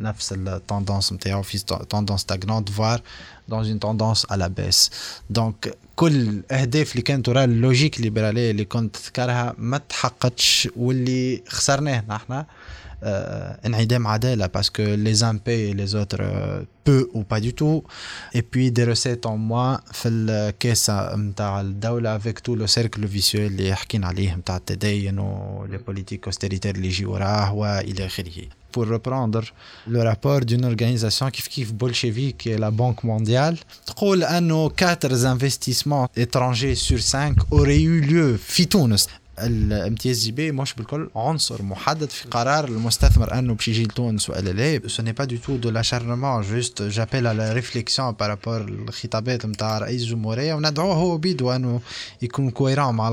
[0.00, 3.00] نفس ال tendance نتاعو في tendance stagnante voire
[3.48, 4.90] dans une tendance à la baisse.
[5.30, 11.42] donc كل الاهداف اللي كانت وراء ال logique الليبراليه اللي كنت تذكرها ما تحققتش واللي
[11.48, 12.44] خسرناه نحن.
[13.03, 17.83] انعدام عداله parce que les uns payent les autres euh, peu ou pas du tout
[18.33, 23.35] et puis des recettes en moins في الكاسه نتاع الدوله avec tout le cercle vicieux
[23.35, 29.43] اللي حكينا عليه نتاع التدين ولي بوليتيك اوستيريتير اللي يجي وراه والى اخره pour reprendre
[29.87, 35.37] le rapport d'une organisation qui kif bolchevique qui est la Banque mondiale تقول انه 4
[35.37, 39.07] investissements étrangers sur 5 auraient eu lieu في تونس
[39.38, 44.88] الامتياز بي مش بالكل عنصر محدد في قرار المستثمر أنه باش يجي لتونس وإلا لا.
[44.88, 49.46] ce n'est pas du tout de l'acharnement juste j'appelle à la réflexion par rapport الخطابات
[49.46, 50.54] نتاع رئيس الجمهورية.
[50.54, 51.80] وندعوه هو بيدو أنه
[52.22, 53.10] يكون cohérent مع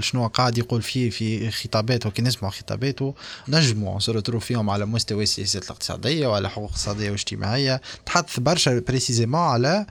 [0.00, 3.14] شنو قاعد يقول فيه في خطاباته كي نسمع خطاباته.
[3.48, 7.80] نجموا نصروا فيهم على مستوى السياسات الاقتصادية وعلى حقوق اقتصادية واجتماعية.
[8.06, 9.86] تحدث برشا précisément على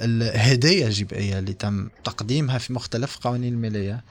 [0.00, 4.04] الهدايا الجبائية اللي تم تقديمها في مختلف قوانين المالية.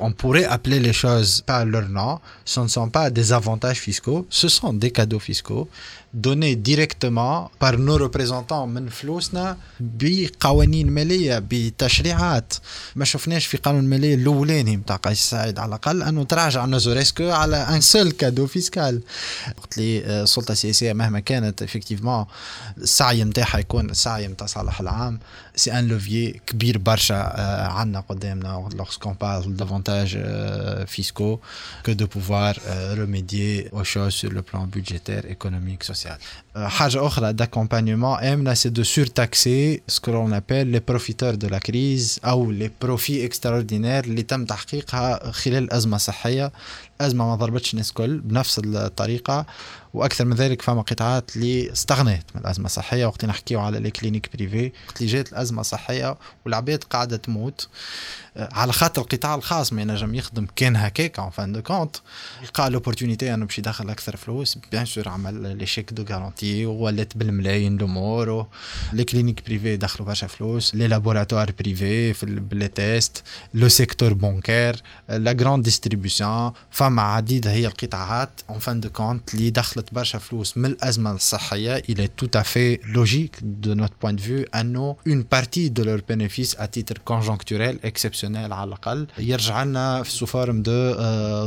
[0.00, 2.20] On pourrait appeler les choses par leur nom.
[2.44, 5.68] Ce ne sont pas des avantages fiscaux, ce sont des cadeaux fiscaux
[6.14, 12.54] donnés directement par nos représentants من فلوسنا بقوانين ماليه بتشريعات
[12.96, 17.16] ما شفناش في قانون الماليه الاولاني نتاع قيس سعيد على الاقل انه تراجع ne serait-ce
[17.16, 19.00] que على un seul cadeau fiscal
[19.58, 22.24] وقت اللي السلطه السياسيه مهما كانت effectivement
[22.78, 25.18] السعي نتاعها يكون السعي نتاع صالح العام
[25.56, 27.16] c'est un levier كبير برشا
[27.70, 30.18] عندنا قدامنا lorsqu'on parle d'avantages
[30.96, 31.40] fiscaux
[31.86, 32.54] que de pouvoir
[33.02, 36.03] remédier aux choses sur le plan budgétaire, économique, social.
[36.55, 41.59] حاجة أخرى d'accompagnement امنا c'est de surtaxer ce que l'on appelle les profiteurs de la
[41.59, 46.51] crise أو les profits extraordinaires اللي تم تحقيقها خلال الأزمة الصحية
[47.00, 49.46] الأزمة ما ضربتش الناس الكل بنفس الطريقة
[49.94, 53.06] وأكثر من ذلك فما قطاعات اللي استغنت من الأزمة الصحية.
[53.06, 57.68] وقت نحكيو على les cliniques privées وقت اللي جات الأزمة الصحية والعباد قاعدة تموت
[58.36, 60.46] على خاطر القطاع الخاص ما ينجم يخدم.
[60.56, 61.96] كان هكاك en fin de compte
[62.42, 64.58] لقى l'opportunité أنه باش يدخل أكثر فلوس.
[64.72, 68.46] bien sûr عمل les chèques de garantie ولات بالملايين الأمور
[68.92, 70.74] les cliniques privées دخلوا برشا فلوس.
[70.74, 73.22] les laboratoires privés في les tests.
[73.54, 74.82] le secteur bancaire.
[75.08, 76.52] la grande distribution
[76.84, 81.82] فما عديد هي القطاعات en fin de compte اللي دخلت برشا فلوس من الأزمة الصحية.
[82.34, 86.66] À fait logique de notre point de vue أنه une partie de leur bénéfice à
[86.68, 90.94] titre conjoncturel exceptionnel على الأقل يرجع لنا sous forme de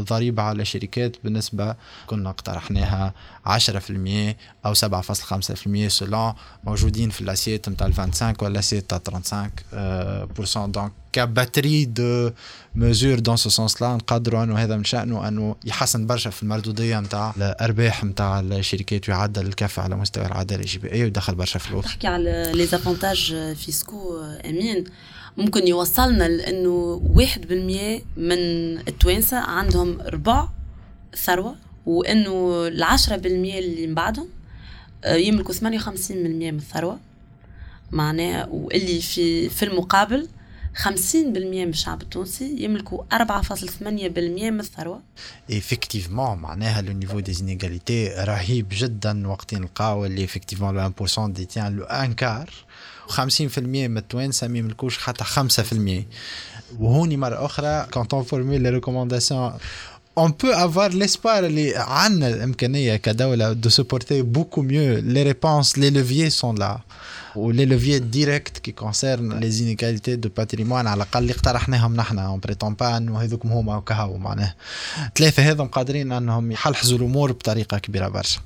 [0.01, 1.75] ضريبة على الشركات بالنسبة
[2.07, 3.13] كنا اقترحناها
[3.47, 3.49] 10%
[4.65, 9.21] أو 7.5% selon موجودين في ال assiette نتاع 25 ولا ال assiette تاع
[10.57, 12.31] 35% دونك كباتري دو
[12.77, 16.99] مزور دون سو سونس لا نقدروا انه هذا من شانه انه يحسن برشا في المردودية
[16.99, 21.85] نتاع الأرباح نتاع الشركات ويعدل الكفه على مستوى العدالة الاجتماعيه ويدخل برشا فلوس.
[21.85, 24.83] تحكي على les avantages fiscaux امين
[25.37, 28.37] ممكن يوصلنا لأنه 1% من
[28.87, 30.47] التوانسة عندهم ربع
[31.15, 34.27] ثروة وإنه ال 10% اللي من بعدهم
[35.03, 35.61] آه، يملكوا 58%
[36.11, 36.99] من الثروة
[37.91, 40.27] معناها واللي في في المقابل
[40.77, 45.01] 50% من الشعب التونسي يملكوا 4.8% من الثروة.
[45.49, 51.75] effectivement معناها le niveau des inégalités رهيب جدا وقت نلقاو اللي effectivement le 1% détient
[51.75, 52.49] le un quart
[53.09, 53.19] 50%
[53.59, 59.61] من التوانسة ما يملكوش حتى 5% وهوني مرة أخرى quand on formule les recommandations
[60.17, 65.01] on peut avoir l'espoir اللي عندنا الإمكانية كدولة de supporter beaucoup mieux.
[65.01, 66.79] Les réponses les leviers sont là.
[67.35, 72.19] و les leviers directs qui concernent les inégalités de patrimoine على الاقل اللي اقترحناهم نحن
[72.19, 74.53] on prétend pas انه هذوكم هما وكهو معناه
[75.15, 78.39] ثلاثة هذم قادرين انهم يحلحلوا الأمور بطريقه كبيره برشا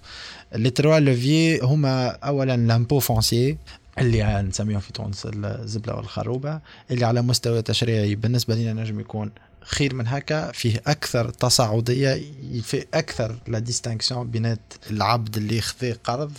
[0.55, 3.57] les trois leviers هما اولا l'impôt foncier
[3.97, 6.59] اللي نسميهم في تونس الزبلة والخروبة
[6.91, 9.31] اللي على مستوى تشريعي بالنسبة لنا نجم يكون
[9.63, 12.21] خير من هكا فيه أكثر تصاعدية
[12.61, 14.57] في أكثر لا ديستانكسيون بين
[14.89, 16.31] العبد اللي خذ قرض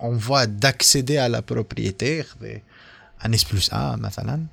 [0.00, 2.24] en voie d'accéder à la propriété
[3.24, 4.46] un S plus 1 مثلا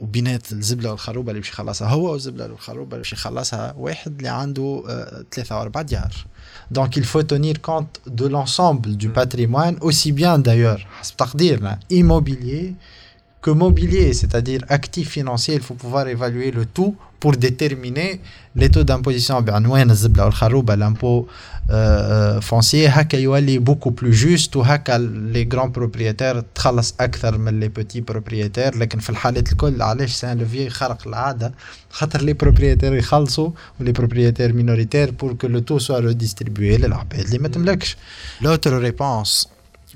[0.00, 4.84] وبينات الزبلة والخروبة اللي باش يخلصها هو والزبلة والخروبة اللي باش يخلصها واحد اللي عنده
[5.32, 6.26] ثلاثة أو أربع ديار.
[6.78, 10.82] Donc il faut tenir compte de l'ensemble du patrimoine, aussi bien d'ailleurs,
[11.90, 12.74] immobilier
[13.45, 18.19] que mobilier, c'est-à-dire actif financier, il faut pouvoir évaluer le tout pour déterminer
[18.55, 19.35] les taux d'imposition.
[20.83, 21.27] L'impôt
[21.69, 24.63] euh, foncier est beaucoup plus juste ou
[25.35, 30.27] les grands propriétaires تخلص أكثر من les petits propriétaires لكن في الحالات الكل علاش c'est
[30.27, 31.53] un levier خارق العادة
[31.89, 37.19] خاطر les propriétaires يخلصوا و les propriétaires minoritaires pour que le taux soit redistribué للعباد
[37.19, 37.97] اللي ما تملكش.
[38.41, 39.47] L'autre réponse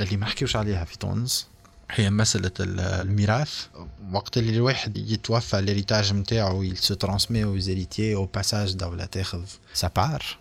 [0.02, 1.48] اللي ما حكيوش عليها في تونس
[1.91, 3.67] هي مسألة الميراث.
[4.13, 9.43] وقت اللي الواحد يتوفى l'héritage نتاعو il se transmet aux héritiers au passage دولة تاخذ
[9.75, 10.39] sa part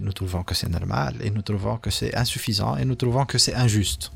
[0.00, 3.38] nous trouvons que c'est normal et nous trouvons que c'est insuffisant et nous trouvons que
[3.38, 3.56] c'est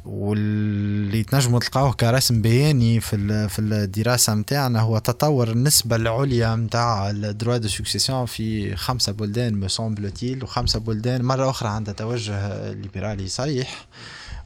[0.05, 7.17] واللي تنجموا تلقاوه كرسم بياني في في الدراسة نتاعنا هو تطور النسبة العليا نتاع ال
[7.17, 13.29] droits de succession في خمسة بلدان me semble-t-il وخمسة بلدان مرة أخرى عندها توجه ليبرالي
[13.29, 13.87] صريح.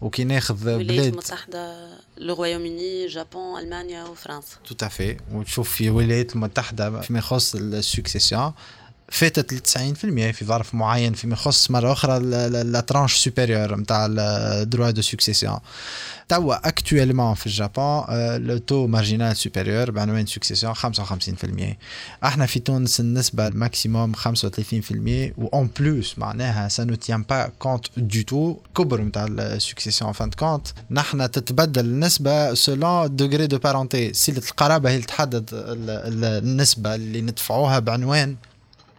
[0.01, 0.81] وكي ناخذ بلاد.
[0.81, 7.19] الولايات المتحدة le Royaume-Uni Japon المانيا وفرنسا tout à fait وتشوف في الولايات المتحدة فيما
[7.19, 8.53] يخص ال succession
[9.11, 12.19] فاتت ل 90% في ظرف معين فيما يخص مرة أخرى
[12.49, 15.59] la tranche supérieure نتاع ال droits de succession
[16.29, 18.05] توا actuellement في ال Japon
[18.37, 20.79] le taux marginal supérieur بعنوان succession 55%
[22.25, 24.21] إحنا في تونس النسبة ال maximum 35%
[25.39, 30.13] و en plus معناها ça ne tient pas compte du tout كبر نتاع ال succession
[30.13, 35.51] fin de compte؟ نحن تتبدل النسبة selon degré de parenté صلة القرابة هي اللي تحدد
[35.53, 38.37] النسبة اللي ندفعوها بعنوان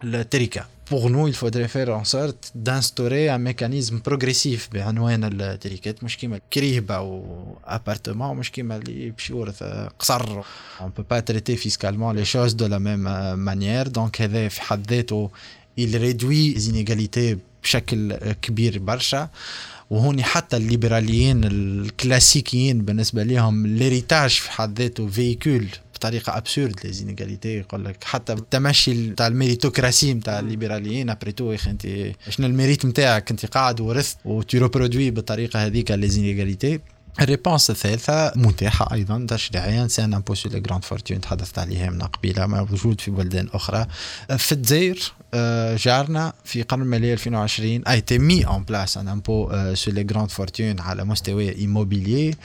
[0.04, 4.70] التركه pour nous il faudrait faire en sorte d'instaurer un mécanisme progressif.
[4.74, 9.64] بعنوان التركات مش كيما كريهبة أو appartement مش كيما اللي يمشي يورث
[10.00, 10.42] قصر.
[10.80, 13.90] On peut pas traiter fiscalement les choses de la même manière.
[13.90, 15.30] Donc هذا في حد ذاته
[15.80, 19.30] il les inégalités بشكل كبير برشا.
[19.90, 25.68] وهوني حتى الليبراليين الكلاسيكيين بالنسبة لهم l'héritage في حد ذاته véhicule
[26.00, 31.52] بطريقة absurde les inégalités يقول لك حتى التمشي تاع ال méritocratie نتاع الليبراليين après tout
[31.52, 31.82] يا أخي أنت
[32.30, 34.60] شنو ال mérite نتاعك أنت قاعد ورثت وتي
[35.12, 36.80] بالطريقة هذيك les inégalités
[37.22, 41.90] ال réponse الثالثة متاحة أيضا تشريعيا c'est un impôt sur les grandes fortunes تحدثت عليها
[41.90, 43.86] من قبيلة موجود في بلدان أخرى.
[44.38, 45.00] في الجزائر
[45.76, 50.32] جارنا في قانون الماليه 2020 a été mis en place un impôt sur les grandes
[50.32, 52.36] fortunes على مستوى immobilier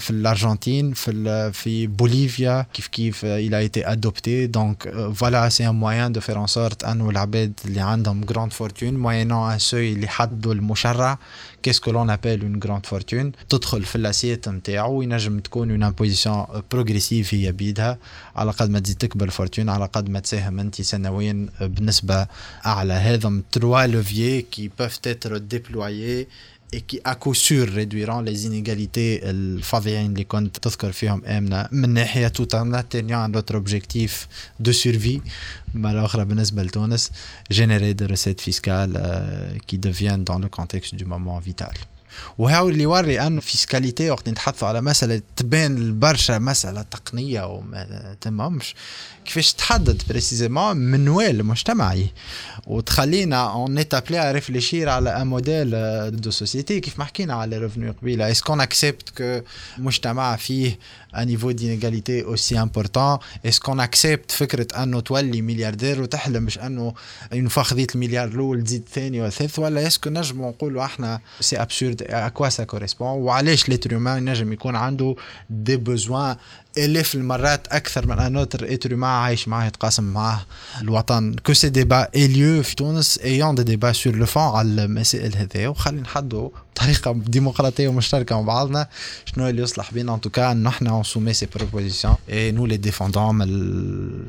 [0.00, 4.48] في الارجنتين في في بوليفيا كيف كيف il a été adopté.
[4.48, 4.88] Donc
[5.20, 9.56] voilà c'est un moyen de faire en sorte انه العباد اللي عندهم grande fortune moyennant
[9.56, 11.18] un seuil اللي حدوا المشرع
[11.62, 13.32] qu'est-ce que l'on appelle une grande fortune.
[13.48, 17.98] تدخل في ال assiette نتاعو وينجم تكون une imposition بروغريسيف هي بيدها
[18.36, 22.26] على قد ما تزيد تكبر الفورتون على قد ما تساهم انت سنويا بنسبه
[22.65, 26.27] اعلى هذا تروا لوفيي كي بوف تتر ديبلويي
[26.73, 31.89] et qui à coup sûr réduiront les inégalités الفظيعين اللي كنت تذكر فيهم امنه من
[31.89, 34.27] ناحيه tout en atteignant notre objectif
[34.59, 35.21] de survie
[35.73, 37.11] مرة أخرى بالنسبة لتونس
[37.53, 41.73] générer des recettes fiscales euh, qui deviennent dans le contexte du moment vital
[42.38, 48.74] وهاو اللي يوري انه fiscalité وقت نتحدثوا على مسألة تبان برشا مسألة تقنية وما تمامش.
[49.24, 52.12] كيفاش تحدد précisément منوال مجتمعي
[52.66, 55.70] وتخلينا on est appelé à réfléchir على un modèle
[56.20, 59.40] de société كيف ما حكينا على revenu قبيله est-ce qu'on accepte que
[59.78, 60.78] مجتمع فيه
[61.16, 66.94] un niveau d'inégalité aussi important est-ce qu'on accepte فكره انه تولي ملياردير وتحلم مش انه
[67.32, 72.02] ينفخ خذيت المليار الأول تزيد الثاني والثالث ولا est-ce que نجموا نقولوا إحنا c'est absurde
[72.02, 75.14] à quoi ça correspond وعلاش l'être humain نجم يكون عنده
[75.50, 76.36] des besoins
[76.78, 80.40] الاف المرات أكثر من un autre être عايش معاه يتقاسم معاه.
[80.80, 84.84] الوطن que ce débat ait lieu في تونس ayons des débats sur le fond على
[84.84, 88.88] المسائل هذه وخلي نحدوا بطريقة ديمقراطية ومشتركة مع بعضنا
[89.24, 90.14] شنو اللي يصلح بينا.
[90.14, 93.46] en tout cas إحنا on soumet ces propositions et nous les défendons من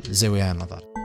[0.09, 1.02] الزاويه النظر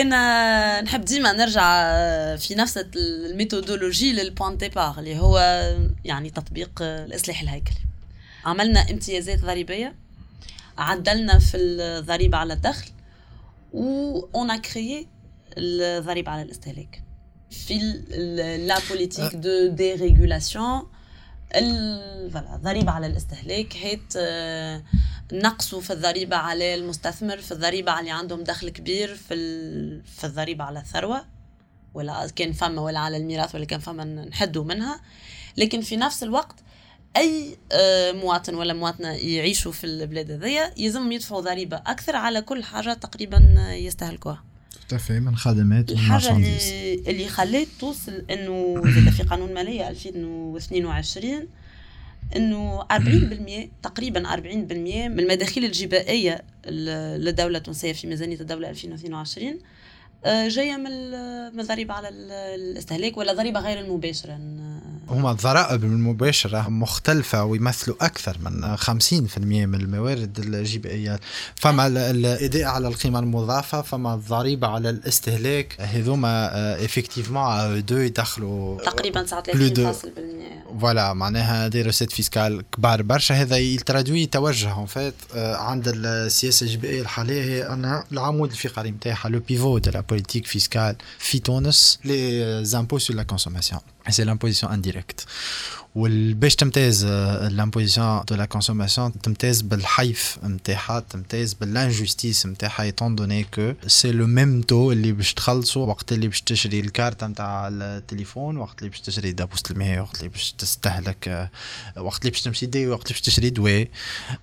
[0.00, 1.66] أنا نحب ديما نرجع
[2.36, 5.38] في نفس ال méthodologie لل point de départ اللي هو
[6.04, 7.78] يعني تطبيق الإصلاح الهيكلي
[8.44, 9.94] عملنا امتيازات ضريبية
[10.78, 12.90] عدلنا في الضريبة على الدخل
[13.72, 15.08] و on crée
[15.58, 17.02] الضريبة على الاستهلاك.
[17.50, 17.78] في
[18.66, 20.82] la politique de dérégulation
[21.56, 24.16] الضريبه على الاستهلاك هيت
[25.32, 29.34] نقصوا في الضريبة على المستثمر في الضريبة على اللي عندهم دخل كبير في
[30.16, 31.24] في الضريبة على الثروة
[31.94, 35.00] ولا كان فما ولا على الميراث ولا كان فما نحدوا منها.
[35.56, 36.54] لكن في نفس الوقت
[37.16, 42.64] أي آه، مواطن ولا مواطنة يعيشوا في البلاد هذيا يلزمهم يدفعوا ضريبة أكثر على كل
[42.64, 43.38] حاجة تقريبا
[43.72, 44.44] يستهلكوها.
[44.88, 51.48] تفي من خدمات الحاجة اللي, اللي خلات توصل إنه في قانون مالية 2022
[52.36, 59.56] إنه 40% تقريبا 40% من المداخيل الجبائية للدوله التونسيه في ميزانية الدولة 2022 آه،
[60.26, 62.08] جاية من الضريبه على
[62.54, 64.38] الاستهلاك ولا ضريبة غير المباشرة؟
[65.08, 71.20] هما الضرائب المباشرة مختلفة ويمثلوا أكثر من 50% من الموارد الجبائية.
[71.54, 76.50] فما الإيداء على القيمة المضافة فما الضريبة على الاستهلاك هذوما
[76.84, 83.34] effectivement do يدخلوا تقريبا 39% voilà معناها des recettes fiscales كبار برشا.
[83.34, 89.78] هذا يتraduit توجه vite عند السياسة الجبائية الحالية هي أن العمود الفقري نتاعها le pivot
[89.78, 93.80] de la politique fiscale في تونس les impôts sur la consommation
[94.10, 94.72] c'est l'imposition
[95.96, 103.44] وباش تمتاز l'imposition de la consommation تمتاز بالحيف نتاعها تمتاز بال injustice نتاعها étant donné
[103.44, 108.56] que c'est le même taux اللي باش تخلصو وقت اللي باش تشري الكارت نتاع التليفون
[108.56, 111.50] وقت اللي باش تشري دابوس الماء وقت اللي باش تستهلك
[111.96, 113.88] وقت اللي باش تمشي دي وقت اللي باش تشري دواء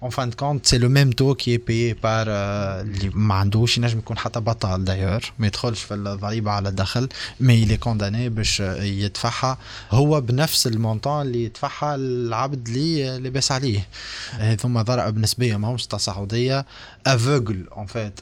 [0.04, 3.78] en fin de compte c'est le même taux qui est payé par اللي ما عندوش
[3.78, 8.30] ينجم يكون حتى بطال d'ailleurs ما يدخلش في الضريبة على الدخل mais il est condamné
[8.30, 9.58] باش يدفعها.
[9.92, 13.88] هو بنفس ال montant اللي يدفعها العبد اللي لاباس عليه.
[14.32, 16.66] هذوما ضرائب نسبية ماهمش تصاعدية.
[17.08, 18.20] à vrai dire en fait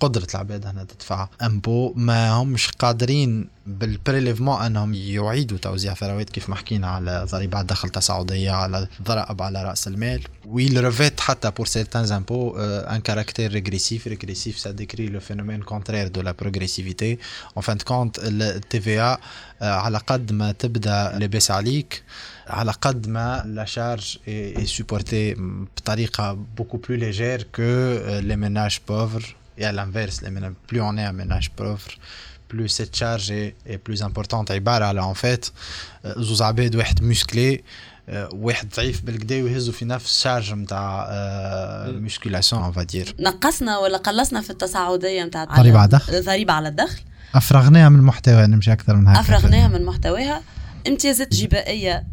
[0.00, 1.92] قدره العباد هنا تدفع impôts.
[1.96, 7.88] ما همش قادرين بال prélèvement أنهم يعيدوا توزيع ثروات كيف ما حكينا على ضريبة دخل
[7.88, 10.22] تصاعديه على ضرائب على رأس المال.
[10.46, 16.08] il revêt حتى pour certains impôts un caractère régressif régressif ça décrit le phénomène contraire
[16.08, 17.18] de la progressivité
[17.56, 19.16] en fin de compte ال TVA
[19.60, 22.02] على قد ما تبدا لاباس عليك
[22.46, 25.34] على قد ما la charge est supportée
[25.76, 27.62] بطريقه beaucoup plus légère que
[28.08, 31.92] les ménages pauvres et à l'inverse les ménages plus on est un ménage pauvre
[32.48, 34.50] plus cette charge est, est plus importante.
[34.50, 35.52] عبارة على en fait
[36.06, 37.62] زوز عباد واحد musclé
[38.32, 41.08] واحد ضعيف بالكدا ويهزوا في نفس charge نتاع
[41.86, 46.68] musculation on va dire نقصنا ولا قلصنا في التصاعدية نتاع ضريبه على الدخل ضريبة على
[46.68, 47.00] الدخل.
[47.34, 50.42] أفرغناها من محتواها نمشي أكثر من هكا أفرغناها من محتواها.
[50.88, 52.06] إمتيازات جبائية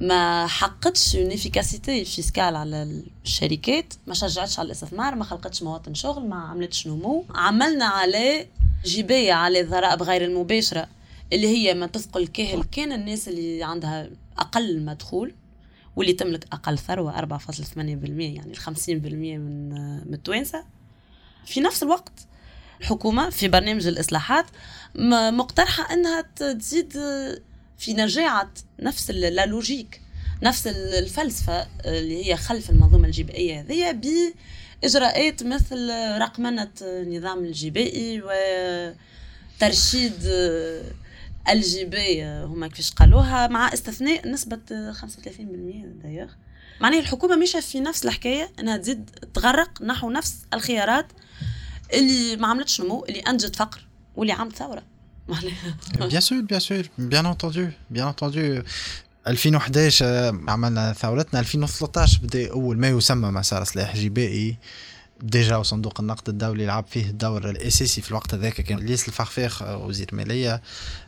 [0.00, 6.28] ما حققتش une efficacité fiscale على الشركات ما شجعتش على الاستثمار ما خلقتش مواطن شغل
[6.28, 7.24] ما عملتش نمو.
[7.34, 8.48] عملنا عليه
[8.84, 10.88] جباية على الضرائب غير المباشرة
[11.32, 15.34] اللي هي ما تثقل كاهل كان الناس اللي عندها أقل مدخول
[15.96, 19.68] واللي تملك أقل ثروة 4.8% يعني 50% من
[20.08, 20.64] من التوانسة.
[21.46, 22.12] في نفس الوقت
[22.80, 24.46] الحكومة في برنامج الإصلاحات
[25.32, 26.96] مقترحة أنها تزيد
[27.80, 28.50] في نجاعة
[28.80, 30.00] نفس اللوجيك
[30.42, 34.00] نفس الفلسفة اللي هي خلف المنظومة الجبائية هذه
[34.82, 38.22] بإجراءات مثل رقمنة النظام الجبائي
[39.56, 40.14] وترشيد
[41.48, 44.60] الجباية هما كيفاش قالوها مع استثناء نسبة
[44.92, 44.96] 35%
[46.02, 46.28] دايوغ
[46.80, 51.06] معناها الحكومة ماشية في نفس الحكاية إنها تزيد تغرق نحو نفس الخيارات
[51.94, 54.82] اللي ما عملتش نمو اللي أنتجت فقر واللي عملت ثورة.
[56.08, 58.62] Bien sûr, bien sûr, bien entendu, bien entendu.
[59.26, 60.02] 2011
[60.48, 61.40] عملنا ثورتنا.
[61.40, 64.56] 2013 بدأ أول ما يسمى مسار سلاح جبائي.
[65.22, 70.08] déjà وصندوق النقد الدولي لعب فيه الدور الأساسي في الوقت هذاك كان إلياس الفخفاخ وزير
[70.12, 70.62] الماليه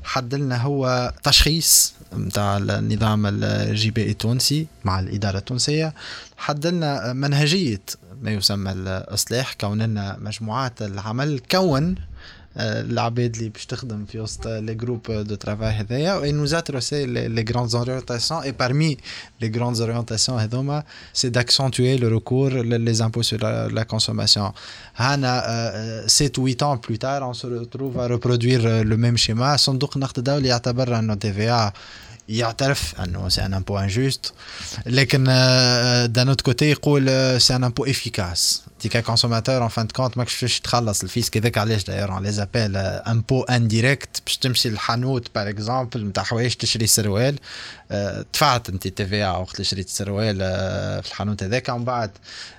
[0.05, 5.95] حد لنا هو تشخيص نتاع النظام الجبائي التونسي مع الإدارة التونسية.
[6.37, 7.83] حد لنا منهجية
[8.23, 11.41] ما يسمى الاصلاح كون لنا مجموعات العمل.
[11.51, 11.95] كون
[12.57, 17.07] العباد اللي باش تخدم في وسط les groupes de travail هذايا و nous a tracé
[17.07, 18.97] les grandes orientations et parmi
[19.41, 20.83] les grandes orientations هذوما
[21.13, 24.53] c'est d'accentuer le recours les impôts sur la consommation
[24.97, 29.57] هانا 7 8 ans plus tard on se retrouve à reproduire le même schéma.
[29.57, 31.73] صندوق النقد الدولي يعتبر انه TVA
[32.29, 34.33] يعترف أنه c'est un impôt injuste
[34.87, 35.25] لكن
[36.13, 40.19] d'un autre côté يقول c'est un impôt efficace t'es qu'un consommateur en fin de compte
[40.19, 45.29] ماكش باش تخلص ال fisc هذاك علاش d'ailleurs ils appellent impôts indirects باش تمشي للحانوت
[45.35, 47.39] par exemple نتاع حوايج تشري سروال.
[48.33, 50.37] دفعت انت TVA وقت اللي شريت السروال
[51.03, 51.69] في الحانوت هذاك.
[51.69, 52.11] ومن بعد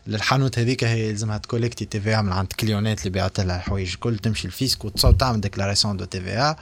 [0.07, 4.47] الحانوت هذيك هي يلزمها تcollecti TVA من عند clientات اللي بعت لها الحوايج الكل تمشي
[4.47, 6.55] ال fisc وتصور تعمل déclaration de TVA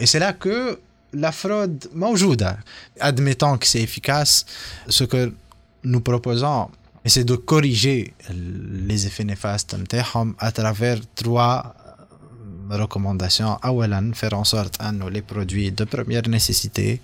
[0.00, 0.50] اي سي لا كو
[1.15, 2.57] la fraude موجودة
[2.99, 4.45] admettons que c'est efficace
[4.89, 5.33] ce que
[5.83, 6.69] nous proposons
[7.05, 8.13] c'est de corriger
[8.89, 9.75] les effets néfastes
[10.39, 11.75] à travers trois
[12.69, 16.99] recommandations أولا faire en sorte أن les produits de première nécessité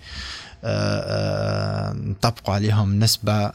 [2.11, 3.53] نطبقوا عليهم نسبة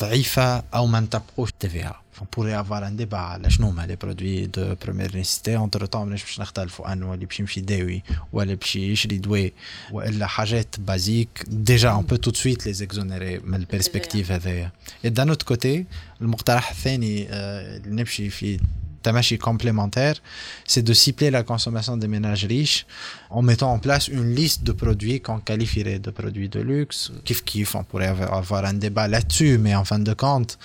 [0.00, 4.46] ضعيفة أو ما نطبقوش TVA on pourrait avoir un débat على شنو هما لي برودوي
[4.46, 6.92] دو بروميير نيسيتي اونتر طون ماناش باش نختلفوا.
[6.92, 8.02] انه اللي باش يمشي يداوي
[8.32, 9.52] ولا باش يشري دواء
[9.92, 14.70] وإلا حاجات بازيك ديجا اون بو تو سويت لي زيكزونيري من البيرسبكتيف هذايا.
[15.04, 15.86] دان اوت كوتي
[16.20, 18.60] المقترح الثاني اللي نمشي في
[19.03, 20.15] tamashi complémentaire,
[20.65, 22.85] c'est de cibler la consommation des ménages riches
[23.29, 27.11] en mettant en place une liste de produits qu'on qualifierait de produits de luxe.
[27.23, 30.57] Kif kif, on pourrait avoir un débat là-dessus, mais en fin de compte,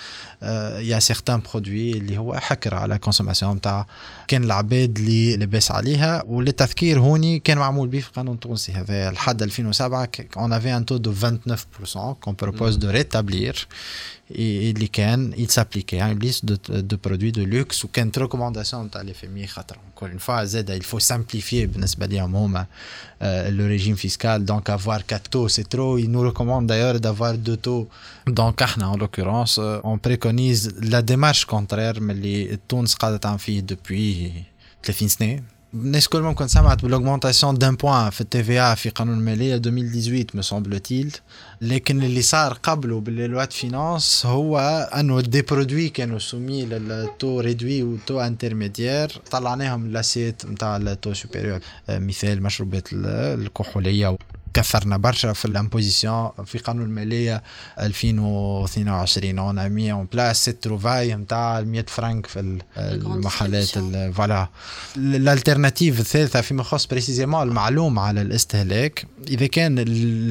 [0.43, 3.87] euh, il y a certains produits اللي هو حكر على consommation نتاع
[4.27, 9.43] كان العباد اللي لبس عليها وللتذكير هوني كان معمول به في قانون تونسي هذا لحد
[9.43, 13.67] 2007 on avait un taux de 29% qu'on propose de rétablir
[14.30, 19.00] اللي كان il s'appliquait à une liste de, de produits de luxe وكانت ريكومونداسيون تاع
[19.02, 22.66] لي فيمي خاطر encore une fois زاد il faut simplifier بالنسبة لهم هما
[23.50, 27.56] le régime fiscal donc avoir 4 taux c'est trop ils nous recommandent d'ailleurs d'avoir deux
[27.56, 27.88] taux
[28.30, 33.62] donc إحنا en l'occurrence on préconise la démarche contraire من اللي تونس قاعدة تعمل فيه
[33.62, 34.30] depuis
[34.82, 35.42] 30 سنه
[35.74, 40.26] الناس كل ممكن سمعت بال augmentation d'un point في ال TVA في قانون الماليه 2018
[40.36, 41.20] me semble-t-il.
[41.60, 44.58] لكن اللي صار قبله بال loi finances هو
[44.94, 50.84] انه des produits كانوا soumis لل taux réduit و taux intermédiaire طلعناهم l'assiette نتاع ال
[50.84, 54.16] taux supérieur مثال مشروبات الكحوليه
[54.54, 57.42] كثرنا برشا في ال imposition في قانون المالية
[57.80, 63.78] 2022 on met en place cette trouvaille نتاع 100 فرانك في المحلات
[64.14, 64.48] voilà
[64.96, 69.78] ال alternative الثالثة فيما يخص précisément المعلوم على الاستهلاك إذا كان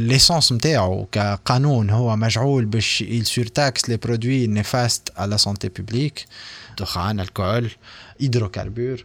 [0.08, 6.26] l'essence نتاعو كقانون هو مجعول باش il surtaxe les produits néfastes على santé publique
[6.80, 7.72] دخان الكحول
[8.24, 9.02] hydrocarbures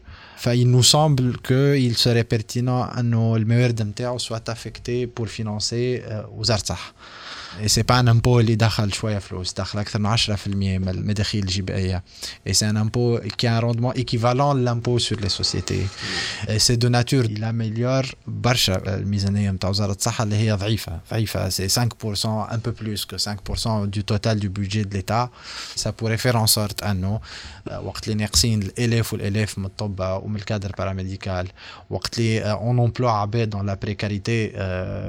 [0.54, 6.02] il nous semble qu'il serait pertinent que le meilleur de soit affecté pour financer
[6.36, 6.78] aux artsakh.
[7.66, 12.04] c'est pas un impôt اللي دخل شوية فلوس دخل أكثر من 10% من المداخيل الجبائية.
[12.46, 16.85] et c'est un impôt qui a un rendement équivalent à l'impôt sur les sociétés c'est
[16.85, 21.00] de nature à améliorer برشا الميزانية نتاع وزارة الصحة اللي هي ضعيفة.
[21.10, 25.30] ضعيفة c'est 5% un peu plus que 5% du total du budget de l'État
[25.76, 27.20] ça pourrait faire en sorte انه
[27.82, 31.48] وقت اللي ناقصين الالاف والالاف من الطب ومن ال cadre paramédical
[31.90, 34.48] وقت اللي on emploie عباد dans la précarité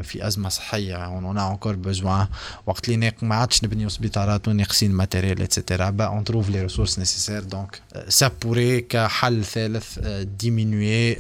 [0.03, 2.27] في أزمة صحية on en a encore besoin
[2.65, 6.99] وقت اللي ما عادش نبنيو سبيطارات وناقصين matériel et cetera bah on trouve les ressources
[6.99, 9.99] nécessaires donc ça pourrait كحل ثالث
[10.39, 11.13] diminuer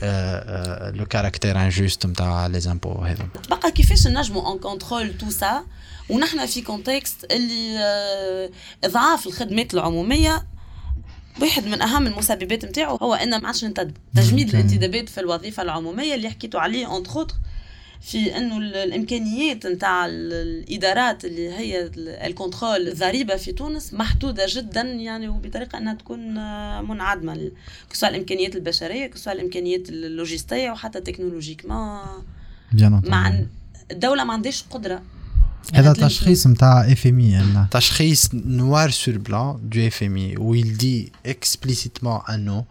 [0.91, 5.63] le caractère injuste نتاع les impôts هذا بقى كيفاش نجمو on contrôle tout ça
[6.09, 7.79] ونحن في contexte اللي
[8.83, 10.45] اضعاف الخدمات العمومية.
[11.41, 13.97] واحد من أهم المسببات نتاعو هو إن ما عادش ننتدب.
[14.15, 17.27] تجميد الانتدابات في الوظيفة العمومية اللي حكيتوا عليه entre
[18.05, 25.27] في أنه الإمكانيات نتاع الإدارات اللي هي ال contrôle الضريبة في تونس محدودة جدا يعني
[25.27, 26.19] وبطريقة أنها تكون
[26.89, 27.51] منعدمة
[27.89, 31.99] que ce soit الإمكانيات البشرية que ce soit الإمكانيات اللوجستية وحتى technologiquement
[33.09, 33.33] مع
[33.91, 35.01] الدولة ما عندهاش قدرة.
[35.74, 40.76] هذا تشخيص نتاع اف ام اي تشخيص نوار سور بلان دو اف ام اي ويل
[40.76, 42.64] دي اكسبليسيتمون انه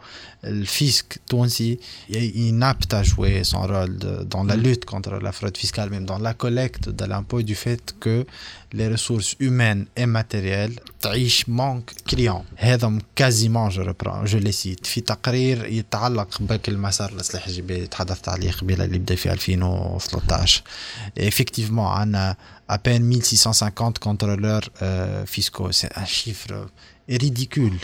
[0.44, 3.98] le fisc tunisi il n'a pas joué son rôle
[4.30, 7.96] dans la lutte contre la fraude fiscale, même dans la collecte de l'impôt, du fait
[8.00, 8.26] que
[8.72, 14.86] les ressources humaines et matérielles تعيش manque criant هذا quasiment je reprends je les cite
[14.86, 20.64] في تقرير يتعلق بك المسار الاصلاح الجبالي تحدثت عليه قبيله اللي بدا في 2013
[21.20, 22.36] effectivement عندنا
[22.69, 25.73] à peine 1650 contrôleurs euh, fiscaux.
[25.73, 26.69] C'est un chiffre
[27.09, 27.79] ridicule.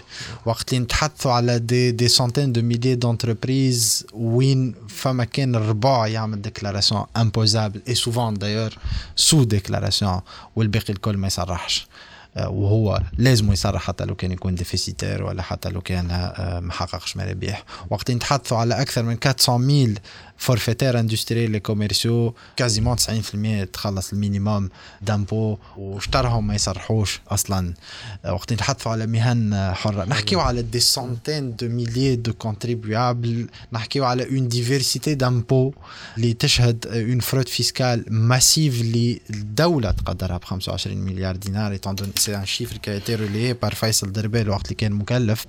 [0.47, 6.43] وقت اللي نتحدثوا على des, des centaines de milliers d'entreprises وين فما كان الربع يعمل
[6.43, 8.79] déclaration imposable et souvent d'ailleurs
[9.17, 10.21] sous déclaration
[10.57, 11.87] والباقي الكل ما يصرحش
[12.37, 16.07] وهو لازم يصرح حتى لو كان يكون déficitaire ولا حتى لو كان
[16.63, 19.97] ما حققش مرابح وقت نتحدثوا على أكثر من 400 000
[20.41, 24.69] forfaitaires industriels et commerciaux quasiment 90% تخلص ال minimum
[25.03, 27.75] d'impôt وشطرهم ما يصرحوش أصلا.
[28.29, 30.05] وقت نتحدثوا على مهن حرة.
[30.05, 35.73] نحكيو على des centaines de milliers de contribuables نحكيو على une diversité d'impôts
[36.17, 42.13] اللي تشهد une fraude fiscale massive اللي الدولة تقدرها ب 25 مليار دينار étant donné
[42.17, 45.47] c'est un chiffre qui était relayé par فيصل دربال وقت اللي كان مكلف.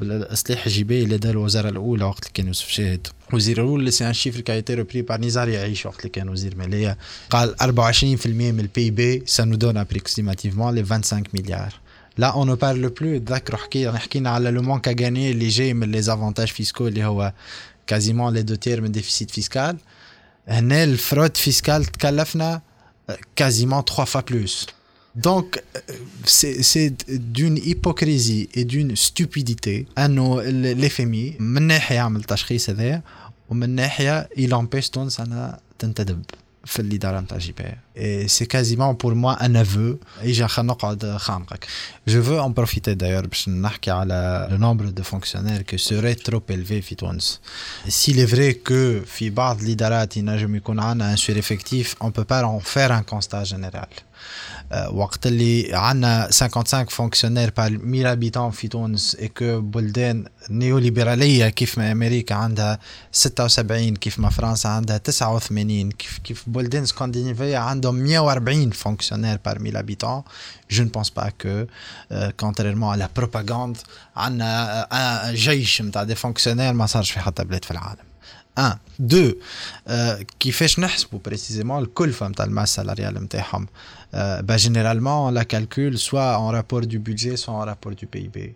[0.67, 3.07] الجبائي اللي دار الوزارة الأولى وقت اللي كان يوسف شاهد.
[3.33, 6.55] وزير الأول c'est un chiffre qui est repris par نزار يعيش وقت اللي كان وزير
[6.55, 6.97] ماليه
[7.29, 7.63] قال 24%
[8.27, 11.73] من البي بي سا نو دون ابروكسيماتيفمون لي 25 مليار
[12.17, 15.91] لا اون نو بارل بلو تذكروا حكينا حكينا على لو مونك غاني اللي جاي من
[15.91, 17.33] لي زافونتاج فيسكو اللي هو
[17.87, 19.77] كازيمون لي دو تير من ديفيسيت فيسكال
[20.47, 22.61] هنا الفرود فيسكال تكلفنا
[23.35, 24.67] كازيمون 3 فوا بلوس
[25.15, 25.61] Donc,
[26.25, 29.85] c'est d'une hypocrisie et d'une stupidité.
[29.97, 30.41] انه
[33.51, 36.23] ال FMI من ناحيه يعمل تشخيص هذا ومن ناحية il empêche تونس انها تنتدب
[36.65, 41.67] في الإدارة نتاع الجبايه c'est quasiment pour moi un aveu اجا خلينا نقعد خانقك.
[42.07, 46.51] je veux en profiter d'ailleurs باش نحكي على le nombre de fonctionnaires que serait trop
[46.51, 47.39] élevé في تونس
[47.87, 52.97] c'est vrai que في بعض الإدارات ينجم يكون عندنا un sureffectif on peut pas faire
[52.97, 53.87] un constat général
[54.91, 61.77] وقت اللي عندنا 55 fonctionnaires par 1000 habitants في تونس et que بلدان نيوليبراليه كيف
[61.77, 62.79] ما أمريكا عندها
[63.11, 69.75] 76 كيف ما فرنسا عندها 89 كيف كيف بلدان اسكندنافيه عندهم 140 fonctionnaires par 1000
[69.75, 70.23] habitants
[70.71, 71.67] je ne pense pas que
[72.11, 73.77] euh, à la propagande
[74.15, 78.11] عندنا جيش نتاع des fonctionnaires ما صارش في حتى بلاد في العالم.
[78.57, 78.77] 1
[79.87, 83.67] 2 كيفاش نحسبوا précisément الكلفة نتاع ال masse salariale نتاعهم
[84.13, 86.99] bah, généralement on la calcule soit en rapport du
[87.35, 88.53] soit en rapport du PIB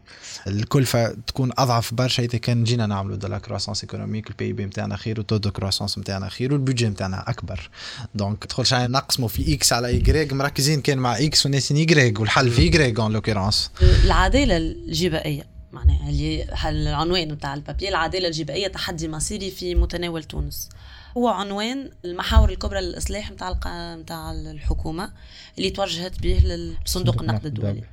[0.48, 4.96] الكلفة تكون أضعف برشا إذا كان جينا نعملوا de la croissance économique ال PIB نتاعنا
[4.96, 7.70] خير وال taux de croissance نتاعنا خير وال budget نتاعنا أكبر
[8.16, 12.52] donc تدخل شي نقسموا في X على Y مركزين كان مع X وناسين Y والحل
[12.52, 13.72] في Y en l'occurrence
[14.06, 20.70] العدالة الجبائية معناها اللي العنوان نتاع ال papier العدالة الجبائية تحدي مصيري في متناول تونس.
[21.18, 23.52] هو عنوان المحاور الكبرى للإصلاح نتاع
[23.96, 25.14] نتاع الحكومة
[25.58, 26.40] اللي توجهت به
[26.86, 27.84] لصندوق النقد الدولي.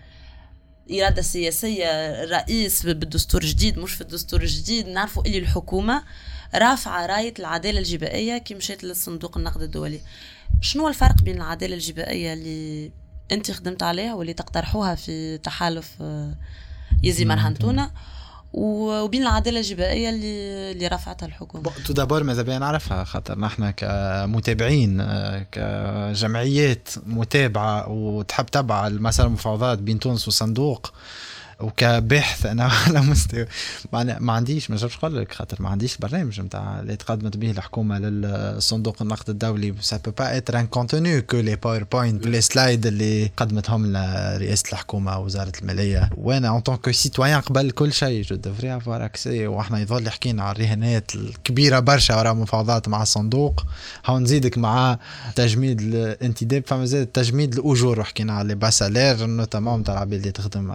[0.91, 1.87] الإرادة السياسية
[2.25, 6.03] الرئيس بالدستور الجديد مش في الدستور الجديد نعرفوا اللي الحكومة
[6.55, 10.01] رافعة راية العدالة الجبائية كي مشيت للصندوق النقد الدولي.
[10.61, 12.93] شنو الفرق بين العدالة الجبائية اللي
[13.33, 16.35] أنت خدمت عليها واللي تقترحوها في تحالف آه،
[17.03, 17.91] يزي مرهنتونا
[18.53, 21.71] وبين العدالة الجبائيه اللي اللي رفعتها الحكومة.
[21.87, 29.79] tout d'abord ماذا بيا نعرفها خاطر نحن كمتابعين آه، كجمعيات متابعة وتحب تبع المسار المفاوضات
[29.79, 30.93] بين تونس والصندوق
[31.63, 33.47] وكباحث أنا على مستوى.
[33.93, 37.99] ما عنديش ما نجمش نقول لك خاطر ما عنديش برنامج نتاع اللي تقدمت به الحكومة
[37.99, 39.75] للصندوق النقد الدولي.
[39.81, 44.65] ça peut pas être un contenu que les PowerPoint les slides اللي قدمتهم لنا رئاسة
[44.73, 46.11] الحكومة وزارة المالية.
[46.17, 50.43] وأنا en tant que citoyen قبل كل شيء je devrais avoir accès وإحنا يظل حكينا
[50.43, 53.67] على الرهانات الكبيرة برشا وراء مفاوضات مع الصندوق.
[54.05, 54.99] هاو نزيدك مع
[55.37, 58.01] تجميد الانتداب فما زاد تجميد الأجور.
[58.01, 60.67] وحكينا على les bas salaires notamment نتاع العباد اللي تخدم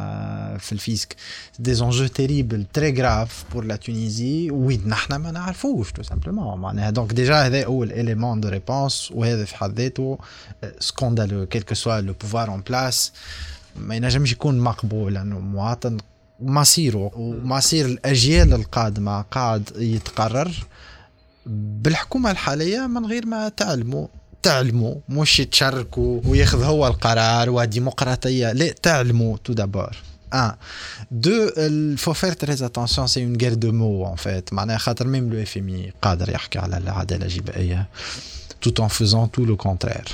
[0.58, 1.16] في ال fisc.
[1.60, 6.90] des enjeux terribles très graves pour la Tunisie وين نحن ما نعرفوش tout simplement معناها
[6.90, 10.18] donc déjà هذا أول élément de réponse وهذا في حد ذاته
[10.80, 13.12] scandaleux quel que soit le pouvoir en place
[13.76, 15.98] ما ينجمش يكون مقبول لأنه مواطن
[16.40, 20.52] مصيره ومصير الأجيال القادمة قاعد يتقرر.
[21.46, 24.08] بالحكومة الحالية من غير ما تعلموا
[24.44, 28.52] تعلموا مش تشاركوا وياخذ هو القرار وديمقراطية.
[28.52, 29.98] لا تعلموا تو دابور
[30.33, 30.57] Un.
[31.11, 34.51] Deux, il faut faire très attention, c'est une guerre de mots en fait.
[34.53, 37.89] Même le FMI قادر يحكي على العدالة الجبائية
[38.63, 40.11] tout en faisant tout le contraire.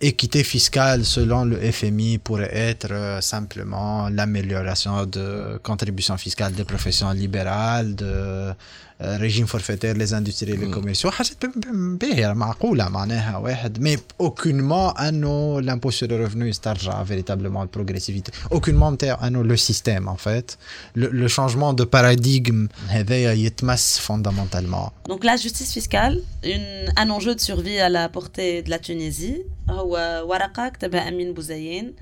[0.00, 7.10] Équité fiscale selon le FMI pourrait être euh, simplement l'amélioration de contribution fiscale des professions
[7.10, 8.52] libérales, de
[9.01, 13.81] ريجيم فورفيتير لي زاندستري لي كوميرسيو حاجات باهيه معقولة معناها واحد.
[13.81, 20.09] mais aucunement انه l'impôt sur revenu يسترجع véritablement ال progressivité aucunement نتاع انه le système
[20.09, 20.51] en fait
[20.95, 27.81] le changement de paradigme هذايا يتمس fondamentalement donc la justice fiscale un enjeu de survie
[27.81, 31.93] à la portée de la Tunisie هو ورقة كتبها أمين بوزيان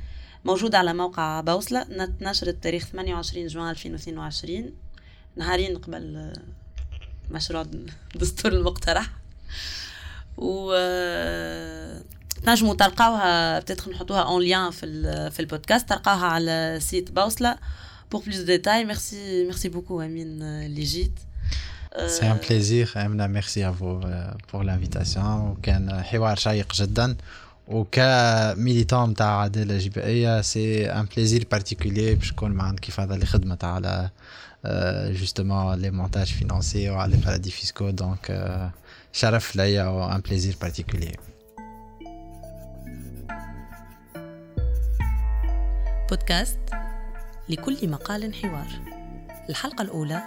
[0.46, 1.86] موجودة على موقع بوصلة
[2.22, 4.74] نشرت تاريخ 28 جوان 2022
[5.36, 6.34] نهارين قبل
[7.32, 7.66] مشروع
[8.16, 9.10] الدستور المقترح.
[10.38, 10.72] و
[12.46, 15.90] تنجموا تلقاوها بتدخل نحطوها un lien في في البودكاست.
[15.90, 17.58] تلقاوها على site بوصلة
[18.12, 21.20] pour plus de détails merci merci beaucoup امين اللي جيت
[22.08, 24.00] c'est un plaisir امنا merci à vous
[24.54, 27.16] pour l'invitation وكان حوار شيق جدا
[27.68, 33.26] وك militant نتاع عداله جبائيه c'est un plaisir particulier باش نكون معاك كيف هذا اللي
[33.26, 34.10] خدمت على
[35.22, 37.92] justement les montages financiers ou les paradis fiscaux.
[37.92, 38.32] Donc,
[39.12, 41.16] شرف ليا un plaisir particulier.
[46.10, 46.60] بودكاست
[47.50, 48.68] لكل مقال حوار.
[49.50, 50.22] الحلقة الأولى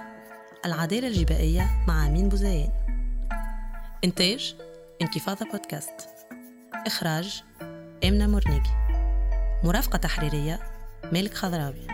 [0.64, 2.70] العدالة الجبائية مع أمين بوزيان
[4.04, 4.56] إنتاج
[5.02, 6.08] انكفاضة بودكاست.
[6.86, 7.42] إخراج
[8.04, 8.70] إمنة مرنيبي
[9.64, 10.60] مرافقة تحريرية
[11.12, 11.86] مالك خضراوي.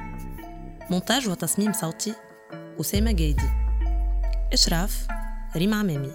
[0.90, 2.14] مونتاج وتصميم صوتي
[2.80, 3.50] أسامة جايدي
[4.52, 5.06] إشراف
[5.56, 6.12] ريم عمامي.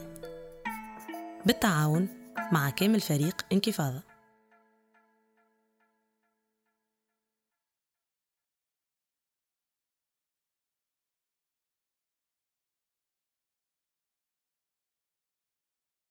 [1.45, 2.07] بالتعاون
[2.51, 4.08] مع كامل فريق انكفاضة.